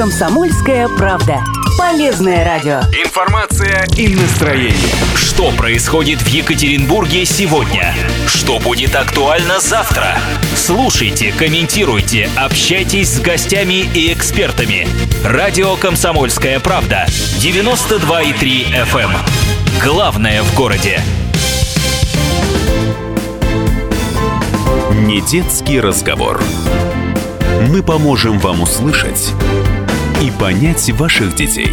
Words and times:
Комсомольская 0.00 0.88
правда. 0.88 1.44
Полезное 1.76 2.42
радио. 2.42 2.78
Информация 3.04 3.84
и 3.98 4.14
настроение. 4.14 4.72
Что 5.14 5.50
происходит 5.50 6.22
в 6.22 6.26
Екатеринбурге 6.26 7.26
сегодня? 7.26 7.92
Что 8.26 8.58
будет 8.60 8.96
актуально 8.96 9.60
завтра? 9.60 10.18
Слушайте, 10.56 11.32
комментируйте, 11.32 12.30
общайтесь 12.34 13.10
с 13.10 13.20
гостями 13.20 13.90
и 13.94 14.10
экспертами. 14.10 14.88
Радио 15.22 15.76
«Комсомольская 15.76 16.60
правда». 16.60 17.04
92,3 17.38 18.72
FM. 18.90 19.10
Главное 19.84 20.42
в 20.42 20.54
городе. 20.54 21.02
Не 24.94 25.20
детский 25.20 25.78
разговор. 25.78 26.40
Мы 27.68 27.82
поможем 27.82 28.38
вам 28.38 28.62
услышать 28.62 29.34
и 30.22 30.30
понять 30.30 30.90
ваших 30.90 31.34
детей. 31.34 31.72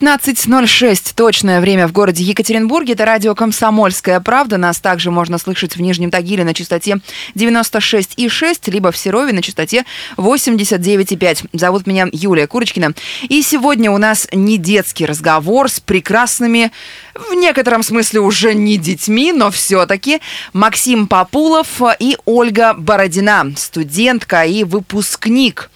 15.06. 0.00 1.12
Точное 1.14 1.60
время 1.60 1.86
в 1.86 1.92
городе 1.92 2.24
Екатеринбурге. 2.24 2.94
Это 2.94 3.04
радио 3.04 3.34
«Комсомольская 3.34 4.18
правда». 4.20 4.56
Нас 4.56 4.80
также 4.80 5.10
можно 5.10 5.36
слышать 5.36 5.76
в 5.76 5.82
Нижнем 5.82 6.10
Тагиле 6.10 6.42
на 6.42 6.54
частоте 6.54 7.00
96,6, 7.34 8.70
либо 8.70 8.92
в 8.92 8.96
Серове 8.96 9.34
на 9.34 9.42
частоте 9.42 9.84
89,5. 10.16 11.50
Зовут 11.52 11.86
меня 11.86 12.08
Юлия 12.12 12.46
Курочкина. 12.46 12.94
И 13.28 13.42
сегодня 13.42 13.90
у 13.90 13.98
нас 13.98 14.26
не 14.32 14.56
детский 14.56 15.04
разговор 15.04 15.68
с 15.68 15.80
прекрасными, 15.80 16.72
в 17.14 17.34
некотором 17.34 17.82
смысле 17.82 18.20
уже 18.20 18.54
не 18.54 18.78
детьми, 18.78 19.32
но 19.32 19.50
все-таки 19.50 20.20
Максим 20.54 21.08
Популов 21.08 21.82
и 21.98 22.16
Ольга 22.24 22.72
Бородина, 22.72 23.52
студентка 23.54 24.44
и 24.44 24.64
выпускник 24.64 25.70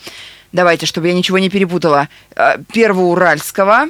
давайте, 0.55 0.87
чтобы 0.87 1.09
я 1.09 1.15
ничего 1.15 1.39
не 1.39 1.51
перепутала, 1.51 2.09
э, 2.35 2.57
Первоуральского 2.73 3.89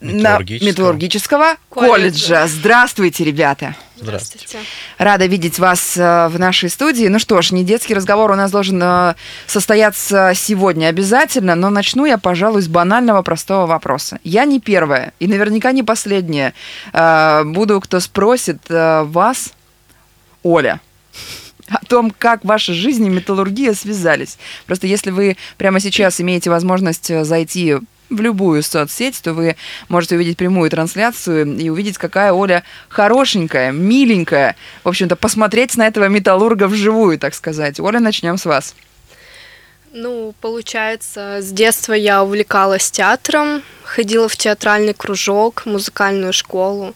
Металлургического. 0.00 0.64
на 0.64 0.70
металлургического 0.70 1.56
колледжа. 1.70 2.46
Здравствуйте, 2.46 3.24
ребята. 3.24 3.74
Здравствуйте. 3.96 4.58
Рада 4.98 5.24
видеть 5.24 5.58
вас 5.58 5.96
э, 5.96 6.28
в 6.28 6.38
нашей 6.38 6.68
студии. 6.68 7.06
Ну 7.08 7.18
что 7.18 7.40
ж, 7.40 7.52
не 7.52 7.64
детский 7.64 7.94
разговор 7.94 8.30
у 8.30 8.34
нас 8.34 8.50
должен 8.50 8.80
э, 8.82 9.14
состояться 9.46 10.32
сегодня 10.34 10.88
обязательно, 10.88 11.54
но 11.54 11.70
начну 11.70 12.04
я, 12.04 12.18
пожалуй, 12.18 12.60
с 12.60 12.68
банального 12.68 13.22
простого 13.22 13.64
вопроса. 13.64 14.18
Я 14.22 14.44
не 14.44 14.60
первая 14.60 15.14
и 15.18 15.26
наверняка 15.26 15.72
не 15.72 15.82
последняя. 15.82 16.52
Буду, 16.92 17.80
кто 17.80 18.00
спросит 18.00 18.58
вас, 18.68 19.54
Оля 20.42 20.80
о 21.68 21.84
том, 21.84 22.12
как 22.16 22.44
ваши 22.44 22.72
жизни 22.72 23.06
и 23.06 23.10
металлургия 23.10 23.74
связались. 23.74 24.38
Просто 24.66 24.86
если 24.86 25.10
вы 25.10 25.36
прямо 25.58 25.80
сейчас 25.80 26.20
имеете 26.20 26.50
возможность 26.50 27.10
э, 27.10 27.24
зайти 27.24 27.76
в 28.08 28.20
любую 28.20 28.62
соцсеть, 28.62 29.20
то 29.22 29.32
вы 29.32 29.56
можете 29.88 30.16
увидеть 30.16 30.36
прямую 30.36 30.70
трансляцию 30.70 31.56
и 31.58 31.68
увидеть, 31.68 31.98
какая 31.98 32.32
Оля 32.32 32.62
хорошенькая, 32.88 33.72
миленькая. 33.72 34.56
В 34.84 34.88
общем-то, 34.88 35.16
посмотреть 35.16 35.76
на 35.76 35.86
этого 35.86 36.08
металлурга 36.08 36.68
вживую, 36.68 37.18
так 37.18 37.34
сказать. 37.34 37.80
Оля, 37.80 38.00
начнем 38.00 38.38
с 38.38 38.44
вас. 38.44 38.74
Ну, 39.92 40.34
получается, 40.42 41.38
с 41.40 41.50
детства 41.50 41.94
я 41.94 42.22
увлекалась 42.22 42.90
театром, 42.90 43.62
ходила 43.82 44.28
в 44.28 44.36
театральный 44.36 44.92
кружок, 44.92 45.64
музыкальную 45.64 46.34
школу. 46.34 46.94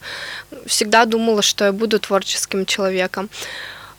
Всегда 0.66 1.06
думала, 1.06 1.40
что 1.40 1.64
я 1.64 1.72
буду 1.72 1.98
творческим 1.98 2.66
человеком. 2.66 3.30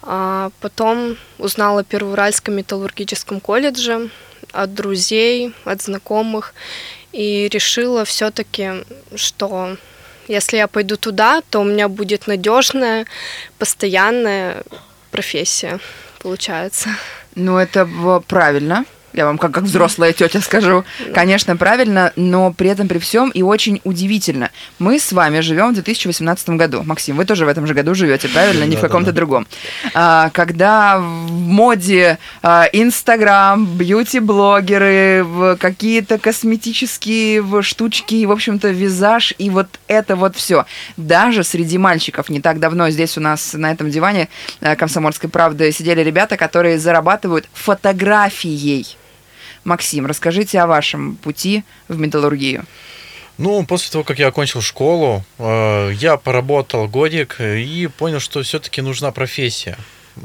А 0.04 0.52
потом 0.62 1.18
узнала 1.38 1.82
о 1.82 1.84
Первоуральском 1.84 2.56
металлургическом 2.56 3.40
колледже 3.40 4.10
от 4.52 4.74
друзей, 4.74 5.54
от 5.64 5.82
знакомых, 5.82 6.54
и 7.12 7.48
решила 7.50 8.06
все-таки, 8.06 8.84
что 9.16 9.78
если 10.28 10.58
я 10.58 10.68
пойду 10.68 10.98
туда, 10.98 11.42
то 11.50 11.60
у 11.60 11.64
меня 11.64 11.88
будет 11.88 12.28
надежная, 12.28 13.06
постоянная 13.58 14.64
профессия, 15.12 15.80
получается. 16.20 16.90
Ну, 17.36 17.58
это 17.58 17.88
правильно. 18.28 18.86
Я 19.14 19.26
вам 19.26 19.38
как, 19.38 19.52
как 19.52 19.64
взрослая 19.64 20.14
тетя 20.14 20.42
скажу. 20.42 20.86
Конечно, 21.14 21.58
правильно, 21.58 22.14
но 22.16 22.54
при 22.54 22.70
этом 22.70 22.88
при 22.88 23.00
всем 23.00 23.30
и 23.30 23.42
очень 23.42 23.82
удивительно. 23.84 24.52
Мы 24.80 25.00
с 25.00 25.12
вами 25.12 25.42
живем 25.42 25.72
в 25.72 25.74
2018 25.74 26.50
году. 26.52 26.84
Максим, 26.84 27.18
вы 27.18 27.26
тоже 27.26 27.46
в 27.46 27.50
этом 27.50 27.68
же 27.68 27.74
году 27.74 27.94
живете, 27.94 28.30
правильно? 28.30 28.64
Не 28.64 28.76
в 28.76 28.82
каком-то 28.82 29.12
другом. 29.12 29.48
А, 29.94 30.30
когда 30.34 31.00
в 31.00 31.32
моде 31.32 32.18
а, 32.42 32.68
Инстаграм, 32.72 33.66
бьюти-блогеры, 33.66 35.24
в 35.24 35.58
какие-то 35.58 36.18
косметические 36.18 37.44
штучки, 37.62 38.26
в 38.26 38.32
общем-то, 38.32 38.70
визаж, 38.70 39.34
и 39.38 39.50
вот 39.50 39.68
это 39.88 40.16
вот 40.16 40.36
все. 40.36 40.66
Даже 40.98 41.44
среди 41.44 41.78
мальчиков 41.78 42.30
не 42.30 42.40
так 42.40 42.60
давно 42.60 42.90
здесь 42.90 43.18
у 43.18 43.22
нас 43.22 43.54
на 43.54 43.72
этом 43.72 43.90
диване 43.90 44.30
э, 44.62 44.76
«Комсомольской 44.76 45.30
правды» 45.30 45.72
сидели 45.72 46.02
ребята, 46.02 46.38
которые 46.38 46.80
зарабатывают 46.80 47.48
фотографией. 47.54 49.01
Максим, 49.64 50.06
расскажите 50.06 50.60
о 50.60 50.68
вашем 50.68 51.16
пути 51.16 51.64
в 51.88 52.00
металлургию. 52.00 52.66
Ну, 53.38 53.66
после 53.66 53.92
того, 53.92 54.04
как 54.04 54.20
я 54.20 54.28
окончил 54.28 54.62
школу, 54.62 55.24
э, 55.40 55.92
я 55.96 56.18
поработал 56.18 56.88
годик 56.88 57.38
и 57.40 57.90
понял, 57.98 58.20
что 58.20 58.42
все-таки 58.44 58.82
нужна 58.82 59.12
профессия. 59.12 59.78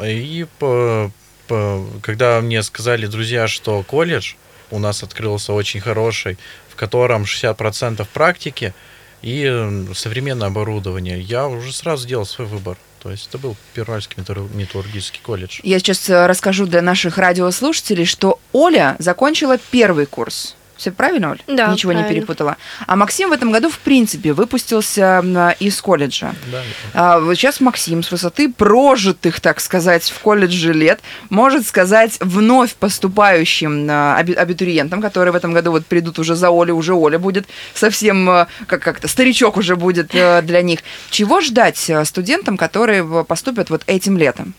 И 0.03 0.47
по- 0.59 1.11
по- 1.49 1.87
когда 2.03 2.41
мне 2.41 2.63
сказали 2.63 3.07
друзья, 3.07 3.47
что 3.49 3.83
колледж 3.83 4.35
у 4.71 4.79
нас 4.79 5.03
открылся 5.03 5.53
очень 5.53 5.81
хороший, 5.81 6.39
в 6.69 6.75
котором 6.77 7.25
60% 7.25 8.09
практики 8.09 8.75
и 9.22 9.44
э, 9.49 9.84
современное 9.94 10.49
оборудование, 10.49 11.21
я 11.21 11.47
уже 11.49 11.72
сразу 11.72 12.04
сделал 12.04 12.27
свой 12.27 12.47
выбор. 12.47 12.77
То 13.03 13.10
есть 13.10 13.28
это 13.28 13.38
был 13.38 13.56
Первоуральский 13.75 14.16
металлур- 14.21 14.54
металлургический 14.54 15.21
колледж. 15.22 15.60
Я 15.62 15.78
сейчас 15.78 16.09
э, 16.10 16.27
расскажу 16.27 16.66
для 16.66 16.82
наших 16.82 17.19
радиослушателей, 17.19 18.05
что 18.05 18.41
Оля 18.53 18.97
закончила 18.99 19.59
первый 19.71 20.06
курс. 20.06 20.56
Все 20.76 20.91
правильно, 20.92 21.31
Оль? 21.31 21.38
Да, 21.47 21.69
Ничего 21.69 21.92
не 21.92 22.00
правильно. 22.00 22.20
перепутала. 22.20 22.56
А 22.87 22.97
Максим 22.97 23.31
в 23.31 23.32
этом 23.32 23.50
году, 23.50 23.70
в 23.70 23.78
принципе, 23.78 24.34
выпустился 24.34 25.54
из 25.59 25.81
колледжа. 25.81 26.34
Да. 26.53 26.62
А, 26.92 27.19
вот 27.20 27.34
сейчас 27.37 27.60
Максим 27.60 28.03
с 28.03 28.10
высоты 28.10 28.50
прожитых, 28.53 29.41
так 29.41 29.60
сказать, 29.60 30.10
в 30.10 30.19
колледже 30.20 30.75
лет 30.75 31.00
может 31.31 31.66
сказать 31.66 32.19
вновь 32.20 32.75
поступающим 32.75 33.87
а, 33.91 34.16
аби- 34.19 34.34
абитуриентам, 34.34 35.00
которые 35.00 35.32
в 35.32 35.37
этом 35.37 35.53
году 35.54 35.70
вот 35.70 35.87
придут 35.87 36.19
уже 36.19 36.34
за 36.34 36.50
Олей, 36.50 36.72
уже 36.72 36.93
Оля 36.93 37.19
будет 37.19 37.47
совсем 37.75 38.28
а, 38.28 38.48
как- 38.66 38.82
как-то 38.82 39.08
старичок 39.08 39.56
уже 39.56 39.76
будет 39.76 40.10
а, 40.14 40.43
для 40.43 40.60
них. 40.60 40.81
Чего 41.10 41.41
ждать 41.41 41.88
а, 41.88 42.04
студентам, 42.04 42.58
которые 42.58 43.25
поступят 43.25 43.70
вот 43.70 43.82
этим 43.87 44.19
летом? 44.19 44.53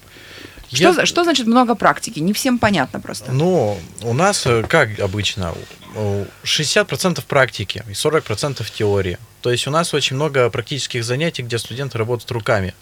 Что, 0.73 0.91
Я- 0.93 1.05
что 1.05 1.23
значит 1.23 1.47
много 1.47 1.75
практики? 1.75 2.19
Не 2.19 2.33
всем 2.33 2.59
понятно 2.59 2.99
просто. 2.99 3.31
Ну, 3.31 3.77
у 4.01 4.13
нас, 4.13 4.45
э, 4.45 4.63
как 4.67 4.99
обычно, 4.99 5.53
у- 5.95 6.25
60% 6.43 7.23
практики 7.25 7.83
и 7.89 7.93
40% 7.93 8.69
теории. 8.71 9.17
То 9.41 9.51
есть 9.51 9.67
у 9.67 9.71
нас 9.71 9.93
очень 9.93 10.15
много 10.15 10.49
практических 10.49 11.03
занятий, 11.03 11.43
где 11.43 11.57
студенты 11.57 11.97
работают 11.97 12.31
руками. 12.31 12.73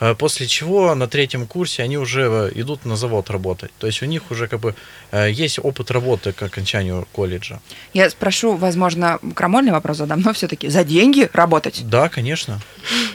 Э, 0.00 0.14
После 0.14 0.46
чего 0.46 0.94
на 0.94 1.06
третьем 1.06 1.46
курсе 1.46 1.82
они 1.84 1.98
уже 1.98 2.22
э, 2.22 2.50
идут 2.60 2.84
на 2.86 2.96
завод 2.96 3.30
работать. 3.30 3.70
То 3.78 3.86
есть 3.86 4.02
у 4.02 4.06
них 4.06 4.30
уже 4.30 4.48
как 4.48 4.58
бы 4.60 4.74
есть 5.12 5.58
опыт 5.62 5.90
работы 5.90 6.32
к 6.32 6.42
окончанию 6.42 7.06
колледжа. 7.12 7.60
Я 7.94 8.10
спрошу, 8.10 8.56
возможно, 8.56 9.18
крамольный 9.34 9.72
вопрос 9.72 9.98
задам, 9.98 10.20
но 10.22 10.32
все-таки 10.32 10.68
за 10.68 10.84
деньги 10.84 11.28
работать? 11.32 11.82
Да, 11.88 12.08
конечно. 12.08 12.60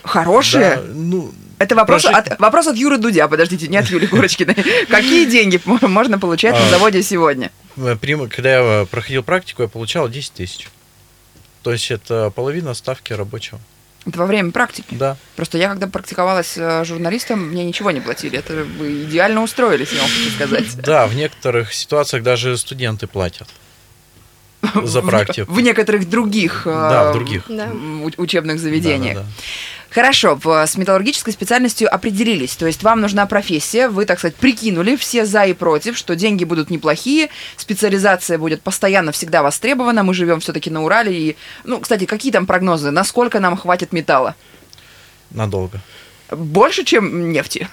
Хорошие? 0.03 0.75
Да, 0.75 0.81
ну, 0.93 1.33
Это 1.57 1.75
вопрос, 1.75 2.03
прожить- 2.03 2.16
от, 2.31 2.39
вопрос 2.39 2.67
от 2.67 2.75
Юры 2.75 2.97
Дудя, 2.97 3.27
подождите, 3.27 3.67
не 3.67 3.77
от 3.77 3.85
Юли 3.88 4.07
Курочкиной. 4.07 4.55
Какие 4.89 5.25
деньги 5.25 5.59
мо- 5.66 5.79
можно 5.88 6.19
получать 6.19 6.53
на 6.53 6.66
А. 6.67 6.69
заводе 6.69 7.01
сегодня? 7.03 7.51
э, 7.77 7.95
когда 8.30 8.50
я 8.50 8.81
э, 8.81 8.85
проходил 8.85 9.24
практику, 9.24 9.62
я 9.63 9.68
получал 9.68 10.09
10 10.09 10.33
тысяч. 10.33 10.68
То 11.63 11.71
есть 11.71 11.89
это 11.91 12.30
половина 12.35 12.74
ставки 12.74 13.13
рабочего. 13.13 13.59
Это 14.06 14.19
во 14.19 14.25
время 14.27 14.51
практики. 14.51 14.85
Да. 14.91 15.18
Просто 15.35 15.57
я, 15.57 15.69
когда 15.69 15.88
практиковалась 15.88 16.53
э, 16.57 16.83
журналистом, 16.85 17.39
мне 17.39 17.63
ничего 17.63 17.89
не 17.91 18.01
платили. 18.01 18.38
Это 18.38 18.53
вы 18.77 19.03
идеально 19.03 19.41
устроились, 19.41 19.91
я 19.94 20.01
вам 20.01 20.09
хочу 20.12 20.30
сказать. 20.35 20.75
Да, 20.83 21.07
в 21.07 21.15
некоторых 21.15 21.74
ситуациях 21.74 22.21
даже 22.21 22.56
студенты 22.57 23.07
платят 23.07 23.47
за 24.83 25.01
практику. 25.01 25.51
В 25.51 25.59
некоторых 25.62 26.07
других, 26.09 26.63
Да, 26.65 27.09
в 27.12 27.13
других. 27.13 27.45
Да. 27.47 27.69
учебных 28.18 28.59
заведениях. 28.59 29.24
Хорошо, 29.89 30.37
в- 30.41 30.65
с 30.65 30.75
металлургической 30.77 31.31
специальностью 31.31 31.93
определились. 31.93 32.55
То 32.55 32.65
есть 32.67 32.83
вам 32.83 33.01
нужна 33.01 33.25
профессия, 33.25 33.87
вы, 33.87 34.05
так 34.05 34.19
сказать, 34.19 34.35
прикинули 34.35 34.95
все 34.95 35.25
за 35.25 35.43
и 35.45 35.53
против, 35.53 35.97
что 35.97 36.15
деньги 36.15 36.43
будут 36.43 36.69
неплохие, 36.69 37.29
специализация 37.55 38.37
будет 38.37 38.61
постоянно 38.61 39.11
всегда 39.11 39.41
востребована, 39.41 40.03
мы 40.03 40.13
живем 40.13 40.39
все-таки 40.41 40.69
на 40.69 40.83
Урале. 40.83 41.13
И, 41.17 41.35
ну, 41.63 41.79
кстати, 41.79 42.05
какие 42.05 42.31
там 42.31 42.45
прогнозы? 42.45 42.91
Насколько 42.91 43.39
нам 43.39 43.55
хватит 43.55 43.93
металла? 43.93 44.35
Надолго. 45.31 45.79
Больше, 46.29 46.83
чем 46.83 47.31
нефти? 47.31 47.67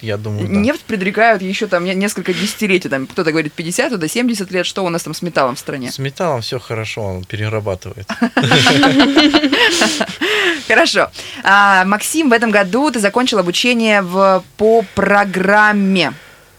Я 0.00 0.16
думаю, 0.16 0.48
да. 0.48 0.54
Нефть 0.54 0.82
предрекают 0.82 1.42
еще 1.42 1.66
там 1.66 1.84
не- 1.84 1.94
несколько 1.94 2.32
десятилетий. 2.32 2.88
Там 2.88 3.06
кто-то 3.06 3.30
говорит 3.30 3.52
50, 3.52 3.88
кто-то 3.88 4.08
70 4.08 4.50
лет. 4.50 4.66
Что 4.66 4.84
у 4.84 4.88
нас 4.88 5.02
там 5.02 5.14
с 5.14 5.22
металлом 5.22 5.56
в 5.56 5.58
стране? 5.58 5.90
С 5.90 5.98
металлом 5.98 6.40
все 6.40 6.58
хорошо, 6.58 7.02
он 7.02 7.24
перерабатывает. 7.24 8.06
Хорошо. 10.68 11.10
А, 11.44 11.84
Максим, 11.84 12.30
в 12.30 12.32
этом 12.32 12.50
году 12.50 12.90
ты 12.90 13.00
закончил 13.00 13.38
обучение 13.38 14.02
в, 14.02 14.42
по 14.56 14.84
программе. 14.94 16.12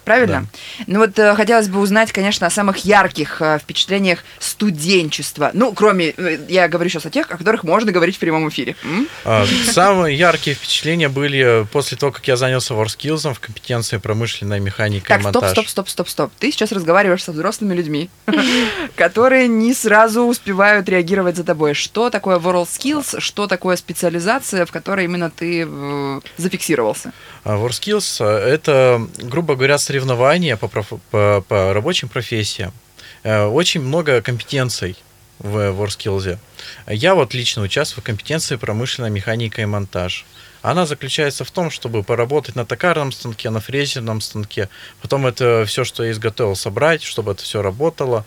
Правильно? 0.09 0.47
Ну 0.87 0.97
вот 0.97 1.19
э, 1.19 1.35
хотелось 1.35 1.67
бы 1.67 1.79
узнать, 1.79 2.11
конечно, 2.11 2.47
о 2.47 2.49
самых 2.49 2.77
ярких 2.77 3.43
э, 3.43 3.59
впечатлениях 3.59 4.23
студенчества. 4.39 5.51
Ну, 5.53 5.71
кроме, 5.71 6.15
э, 6.17 6.39
я 6.49 6.67
говорю 6.67 6.89
сейчас 6.89 7.05
о 7.05 7.11
тех, 7.11 7.29
о 7.29 7.37
которых 7.37 7.63
можно 7.63 7.91
говорить 7.91 8.15
в 8.15 8.19
прямом 8.19 8.49
эфире. 8.49 8.75
М? 8.83 9.07
А, 9.23 9.45
Самые 9.71 10.17
яркие 10.17 10.55
впечатления 10.55 11.09
были 11.09 11.67
после 11.71 11.95
того, 11.95 12.11
как 12.11 12.27
я 12.27 12.37
занялся 12.37 12.73
WorkSkills 12.73 13.31
в 13.35 13.39
компетенции 13.39 13.97
промышленная 13.97 14.59
механика 14.59 15.09
Так, 15.09 15.19
и 15.19 15.21
стоп, 15.21 15.35
монтаж. 15.35 15.51
стоп, 15.51 15.69
стоп, 15.69 15.89
стоп, 15.89 16.09
стоп. 16.09 16.31
Ты 16.39 16.51
сейчас 16.51 16.71
разговариваешь 16.71 17.23
со 17.23 17.31
взрослыми 17.31 17.75
людьми, 17.75 18.09
которые 18.95 19.47
не 19.47 19.75
сразу 19.75 20.23
успевают 20.23 20.89
реагировать 20.89 21.35
за 21.35 21.43
тобой. 21.43 21.75
Что 21.75 22.09
такое 22.09 22.39
World 22.39 22.65
Skills, 22.65 23.19
что 23.19 23.45
такое 23.45 23.75
специализация, 23.75 24.65
в 24.65 24.71
которой 24.71 25.05
именно 25.05 25.29
ты 25.29 25.67
зафиксировался? 26.37 27.13
WorkSkills 27.45 28.17
а, 28.21 28.39
это, 28.39 29.07
грубо 29.21 29.55
говоря, 29.55 29.77
соревнования 29.99 30.55
по, 30.55 30.67
проф- 30.67 30.99
по, 31.11 31.43
по 31.47 31.73
рабочим 31.73 32.07
профессиям. 32.07 32.71
Э, 33.23 33.45
Очень 33.45 33.81
много 33.81 34.21
компетенций 34.21 34.95
в 35.39 35.57
WorkSkills. 35.57 36.37
Я 36.87 37.15
вот 37.15 37.33
лично 37.33 37.63
участвую 37.63 38.01
в 38.01 38.05
компетенции 38.05 38.55
промышленная 38.55 39.09
механика 39.09 39.61
и 39.61 39.65
монтаж. 39.65 40.25
Она 40.61 40.85
заключается 40.85 41.43
в 41.43 41.51
том, 41.51 41.69
чтобы 41.71 42.03
поработать 42.03 42.55
на 42.55 42.65
токарном 42.65 43.11
станке, 43.11 43.49
на 43.49 43.59
фрезерном 43.61 44.19
станке, 44.21 44.67
потом 45.01 45.25
это 45.25 45.63
все, 45.65 45.83
что 45.85 46.03
я 46.03 46.11
изготовил, 46.11 46.55
собрать, 46.55 47.01
чтобы 47.03 47.31
это 47.31 47.43
все 47.43 47.61
работало. 47.61 48.25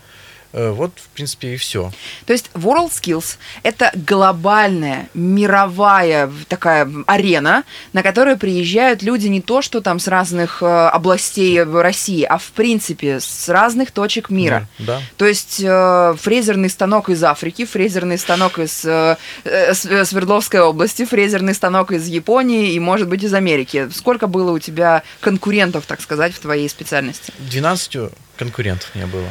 Э, 0.52 0.70
Вот, 0.70 0.92
в 0.96 1.08
принципе, 1.08 1.54
и 1.54 1.56
все. 1.56 1.92
То 2.26 2.32
есть 2.32 2.50
World 2.54 2.90
Skills– 2.90 3.36
это 3.62 3.90
глобальная, 3.94 5.08
мировая 5.14 6.30
такая 6.48 6.90
арена, 7.06 7.64
на 7.92 8.02
которую 8.02 8.36
приезжают 8.38 9.02
люди 9.02 9.28
не 9.28 9.40
то, 9.40 9.62
что 9.62 9.80
там 9.80 9.98
с 9.98 10.08
разных 10.08 10.62
э, 10.62 10.66
областей 10.66 11.62
России, 11.62 12.22
а 12.24 12.38
в 12.38 12.50
принципе 12.52 13.20
с 13.20 13.48
разных 13.48 13.92
точек 13.92 14.30
мира. 14.30 14.68
Да. 14.78 15.00
То 15.16 15.26
есть 15.26 15.60
э, 15.62 16.14
фрезерный 16.20 16.68
станок 16.68 17.08
из 17.08 17.22
Африки, 17.24 17.64
фрезерный 17.64 18.18
станок 18.18 18.58
из 18.58 18.72
Свердловской 18.72 20.60
области, 20.60 21.04
фрезерный 21.04 21.54
станок 21.54 21.92
из 21.92 22.06
Японии 22.06 22.72
и, 22.72 22.80
может 22.80 23.08
быть, 23.08 23.22
из 23.22 23.32
Америки. 23.34 23.88
Сколько 23.94 24.26
было 24.26 24.52
у 24.52 24.58
тебя 24.58 25.02
конкурентов, 25.20 25.86
так 25.86 26.00
сказать, 26.00 26.34
в 26.34 26.40
твоей 26.40 26.68
специальности? 26.68 27.32
12 27.38 28.12
конкурентов 28.36 28.94
не 28.94 29.06
было. 29.06 29.28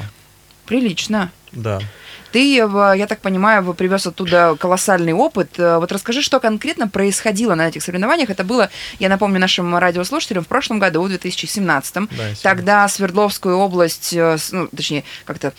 Прилично. 0.66 1.32
Да. 1.52 1.80
Ты, 2.32 2.60
э, 2.60 2.94
я 2.98 3.08
так 3.08 3.20
понимаю, 3.20 3.74
привез 3.74 4.08
оттуда 4.08 4.56
колоссальный 4.58 5.12
опыт. 5.12 5.60
Э, 5.60 5.80
Вот 5.80 5.92
расскажи, 5.92 6.22
что 6.22 6.40
конкретно 6.40 6.88
происходило 6.88 7.56
на 7.56 7.68
этих 7.68 7.84
соревнованиях. 7.84 8.30
Это 8.30 8.46
было, 8.46 8.70
я 9.00 9.10
напомню 9.10 9.38
нашим 9.38 9.76
радиослушателям, 9.76 10.46
в 10.46 10.48
прошлом 10.48 10.80
году, 10.80 11.02
в 11.02 11.10
2017 11.10 12.08
Да, 12.08 12.08
Тогда 12.42 12.88
Свердловскую 12.88 13.58
область, 13.58 14.14
э, 14.14 14.38
ну, 14.54 14.70
точнее, 14.70 15.04
как-то 15.26 15.52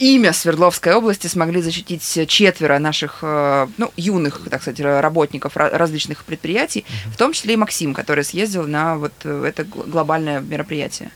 имя 0.00 0.32
Свердловской 0.32 0.94
области 0.94 1.26
смогли 1.26 1.60
защитить 1.60 2.26
четверо 2.26 2.78
наших, 2.78 3.18
ну, 3.22 3.92
юных, 3.98 4.40
так 4.48 4.62
сказать, 4.62 4.80
работников 4.80 5.56
ра- 5.58 5.76
различных 5.76 6.24
предприятий, 6.24 6.86
в 7.12 7.18
том 7.18 7.34
числе 7.34 7.52
и 7.52 7.56
Максим, 7.58 7.92
который 7.92 8.24
съездил 8.24 8.66
на 8.66 8.96
вот 8.96 9.12
это 9.26 9.64
гл- 9.64 9.84
глобальное 9.86 10.40
мероприятие. 10.40 11.10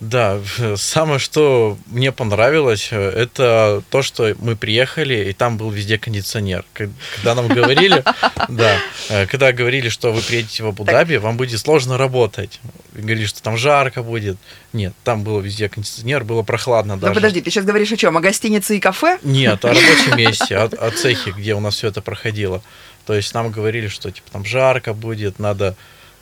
Да, 0.00 0.40
самое, 0.76 1.18
что 1.18 1.78
мне 1.86 2.12
понравилось, 2.12 2.88
это 2.90 3.82
то, 3.90 4.02
что 4.02 4.34
мы 4.38 4.54
приехали, 4.56 5.30
и 5.30 5.32
там 5.32 5.56
был 5.56 5.70
везде 5.70 5.96
кондиционер. 5.98 6.64
Когда 6.74 7.34
нам 7.34 7.48
говорили, 7.48 8.04
да, 8.48 8.76
э, 9.08 9.26
когда 9.26 9.52
говорили, 9.52 9.88
что 9.88 10.12
вы 10.12 10.20
приедете 10.20 10.64
в 10.64 10.66
Абу-Даби, 10.68 11.16
вам 11.16 11.36
будет 11.36 11.58
сложно 11.58 11.96
работать. 11.96 12.60
Говорили, 12.92 13.26
что 13.26 13.42
там 13.42 13.56
жарко 13.56 14.02
будет. 14.02 14.36
Нет, 14.72 14.92
там 15.04 15.24
было 15.24 15.40
везде 15.40 15.68
кондиционер, 15.68 16.24
было 16.24 16.42
прохладно 16.42 16.96
Ну, 16.96 17.00
даже. 17.00 17.14
подожди, 17.14 17.40
ты 17.40 17.50
сейчас 17.50 17.64
говоришь 17.64 17.92
о 17.92 17.96
чем? 17.96 18.16
О 18.16 18.20
гостинице 18.20 18.76
и 18.76 18.80
кафе? 18.80 19.18
Нет, 19.22 19.64
о 19.64 19.68
рабочем 19.68 20.16
месте, 20.18 20.56
о, 20.56 20.64
о 20.64 20.90
цехе, 20.90 21.30
где 21.30 21.54
у 21.54 21.60
нас 21.60 21.74
все 21.76 21.88
это 21.88 22.02
проходило. 22.02 22.62
То 23.06 23.14
есть 23.14 23.32
нам 23.34 23.50
говорили, 23.50 23.88
что 23.88 24.10
типа 24.10 24.30
там 24.30 24.44
жарко 24.44 24.92
будет, 24.92 25.38
надо, 25.38 25.74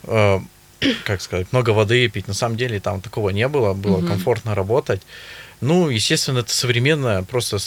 э, 0.03 0.39
как 1.03 1.21
сказать, 1.21 1.47
много 1.51 1.71
воды 1.71 2.07
пить. 2.09 2.27
На 2.27 2.33
самом 2.33 2.57
деле 2.57 2.79
там 2.79 3.01
такого 3.01 3.29
не 3.29 3.47
было, 3.47 3.73
было 3.73 3.97
Мгм. 3.97 4.07
комфортно 4.07 4.55
работать. 4.55 5.01
Ну, 5.61 5.89
естественно, 5.89 6.39
это 6.39 6.53
современное, 6.53 7.23
просто 7.23 7.57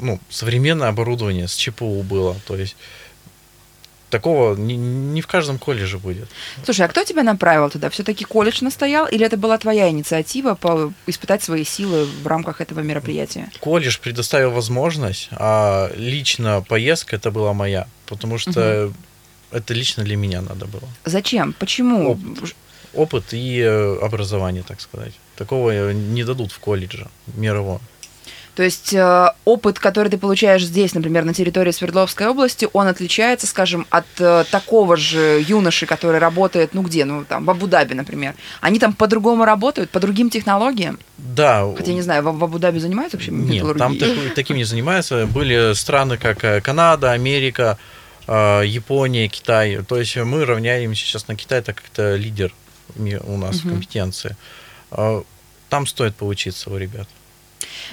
ну, 0.00 0.18
современное 0.28 0.88
оборудование 0.88 1.46
с 1.46 1.54
ЧПУ 1.54 2.02
было. 2.02 2.36
То 2.46 2.56
есть 2.56 2.76
такого 4.10 4.56
не, 4.56 4.76
не 4.76 5.20
в 5.20 5.26
каждом 5.26 5.58
колледже 5.58 5.98
будет. 5.98 6.28
Слушай, 6.64 6.86
а 6.86 6.88
кто 6.88 7.04
тебя 7.04 7.22
направил 7.22 7.70
туда? 7.70 7.90
Все-таки 7.90 8.24
колледж 8.24 8.62
настоял, 8.64 9.06
или 9.06 9.24
это 9.24 9.36
была 9.36 9.58
твоя 9.58 9.88
инициатива 9.90 10.54
по 10.54 10.92
испытать 11.06 11.42
свои 11.42 11.64
силы 11.64 12.06
в 12.22 12.26
рамках 12.26 12.60
этого 12.60 12.80
мероприятия? 12.80 13.50
Колледж 13.60 13.98
предоставил 14.00 14.50
возможность, 14.50 15.28
а 15.32 15.90
лично 15.96 16.64
поездка 16.68 17.16
это 17.16 17.30
была 17.30 17.52
моя, 17.52 17.86
потому 18.06 18.38
что 18.38 18.92
это 19.50 19.74
лично 19.74 20.04
для 20.04 20.16
меня 20.16 20.40
надо 20.42 20.66
было. 20.66 20.88
Зачем? 21.04 21.54
Почему? 21.58 22.12
Опыт. 22.12 22.54
опыт 22.94 23.24
и 23.32 23.60
э, 23.60 23.98
образование, 24.02 24.62
так 24.62 24.80
сказать. 24.80 25.12
Такого 25.36 25.70
э, 25.70 25.92
не 25.92 26.24
дадут 26.24 26.52
в 26.52 26.58
колледже 26.58 27.08
мировом. 27.36 27.80
То 28.54 28.64
есть 28.64 28.92
э, 28.92 29.26
опыт, 29.44 29.78
который 29.78 30.08
ты 30.08 30.18
получаешь 30.18 30.64
здесь, 30.64 30.92
например, 30.92 31.24
на 31.24 31.32
территории 31.32 31.70
Свердловской 31.70 32.26
области, 32.26 32.66
он 32.72 32.88
отличается, 32.88 33.46
скажем, 33.46 33.86
от 33.88 34.06
э, 34.18 34.44
такого 34.50 34.96
же 34.96 35.44
юноши, 35.46 35.86
который 35.86 36.18
работает, 36.18 36.74
ну 36.74 36.82
где, 36.82 37.04
ну 37.04 37.24
там 37.24 37.44
в 37.44 37.50
Абу-Даби, 37.50 37.94
например. 37.94 38.34
Они 38.60 38.80
там 38.80 38.94
по-другому 38.94 39.44
работают, 39.44 39.90
по 39.90 40.00
другим 40.00 40.28
технологиям. 40.28 40.98
Да, 41.18 41.72
Хотя 41.76 41.92
не 41.92 42.02
знаю, 42.02 42.24
в, 42.24 42.36
в 42.36 42.42
Абу-Даби 42.44 42.80
занимаются 42.80 43.16
вообще 43.16 43.30
нет, 43.30 43.62
там 43.78 43.92
металлургией? 43.92 44.24
таку- 44.30 44.34
таким 44.34 44.56
не 44.56 44.64
занимаются. 44.64 45.26
Были 45.26 45.72
страны, 45.74 46.18
как 46.18 46.64
Канада, 46.64 47.12
Америка, 47.12 47.78
Япония, 48.28 49.28
Китай. 49.28 49.82
То 49.82 49.98
есть 49.98 50.16
мы 50.16 50.44
равняемся 50.44 51.02
сейчас 51.04 51.28
на 51.28 51.36
Китай, 51.36 51.62
так 51.62 51.76
как 51.76 51.86
это 51.92 52.16
лидер 52.16 52.52
у 52.96 53.36
нас 53.36 53.56
в 53.60 53.68
компетенции. 53.68 54.36
Э, 54.90 55.22
Там 55.68 55.86
стоит 55.86 56.14
поучиться 56.16 56.70
у 56.70 56.76
ребят. 56.76 57.08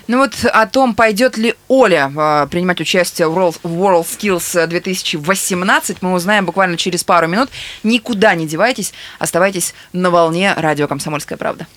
Ну 0.08 0.20
вот 0.20 0.34
о 0.46 0.68
том, 0.68 0.94
пойдет 0.94 1.38
ли 1.38 1.56
Оля 1.68 2.12
э, 2.16 2.48
принимать 2.50 2.82
участие 2.82 3.28
в 3.28 3.38
World 3.38 4.06
Skills 4.06 4.68
2018, 4.68 6.02
мы 6.02 6.14
узнаем 6.14 6.46
буквально 6.46 6.78
через 6.78 7.04
пару 7.04 7.28
минут. 7.28 7.50
Никуда 7.84 8.36
не 8.36 8.48
девайтесь, 8.48 8.94
оставайтесь 9.20 9.74
на 9.94 10.10
волне 10.10 10.54
радио 10.56 10.88
«Комсомольская 10.88 11.38
правда». 11.38 11.68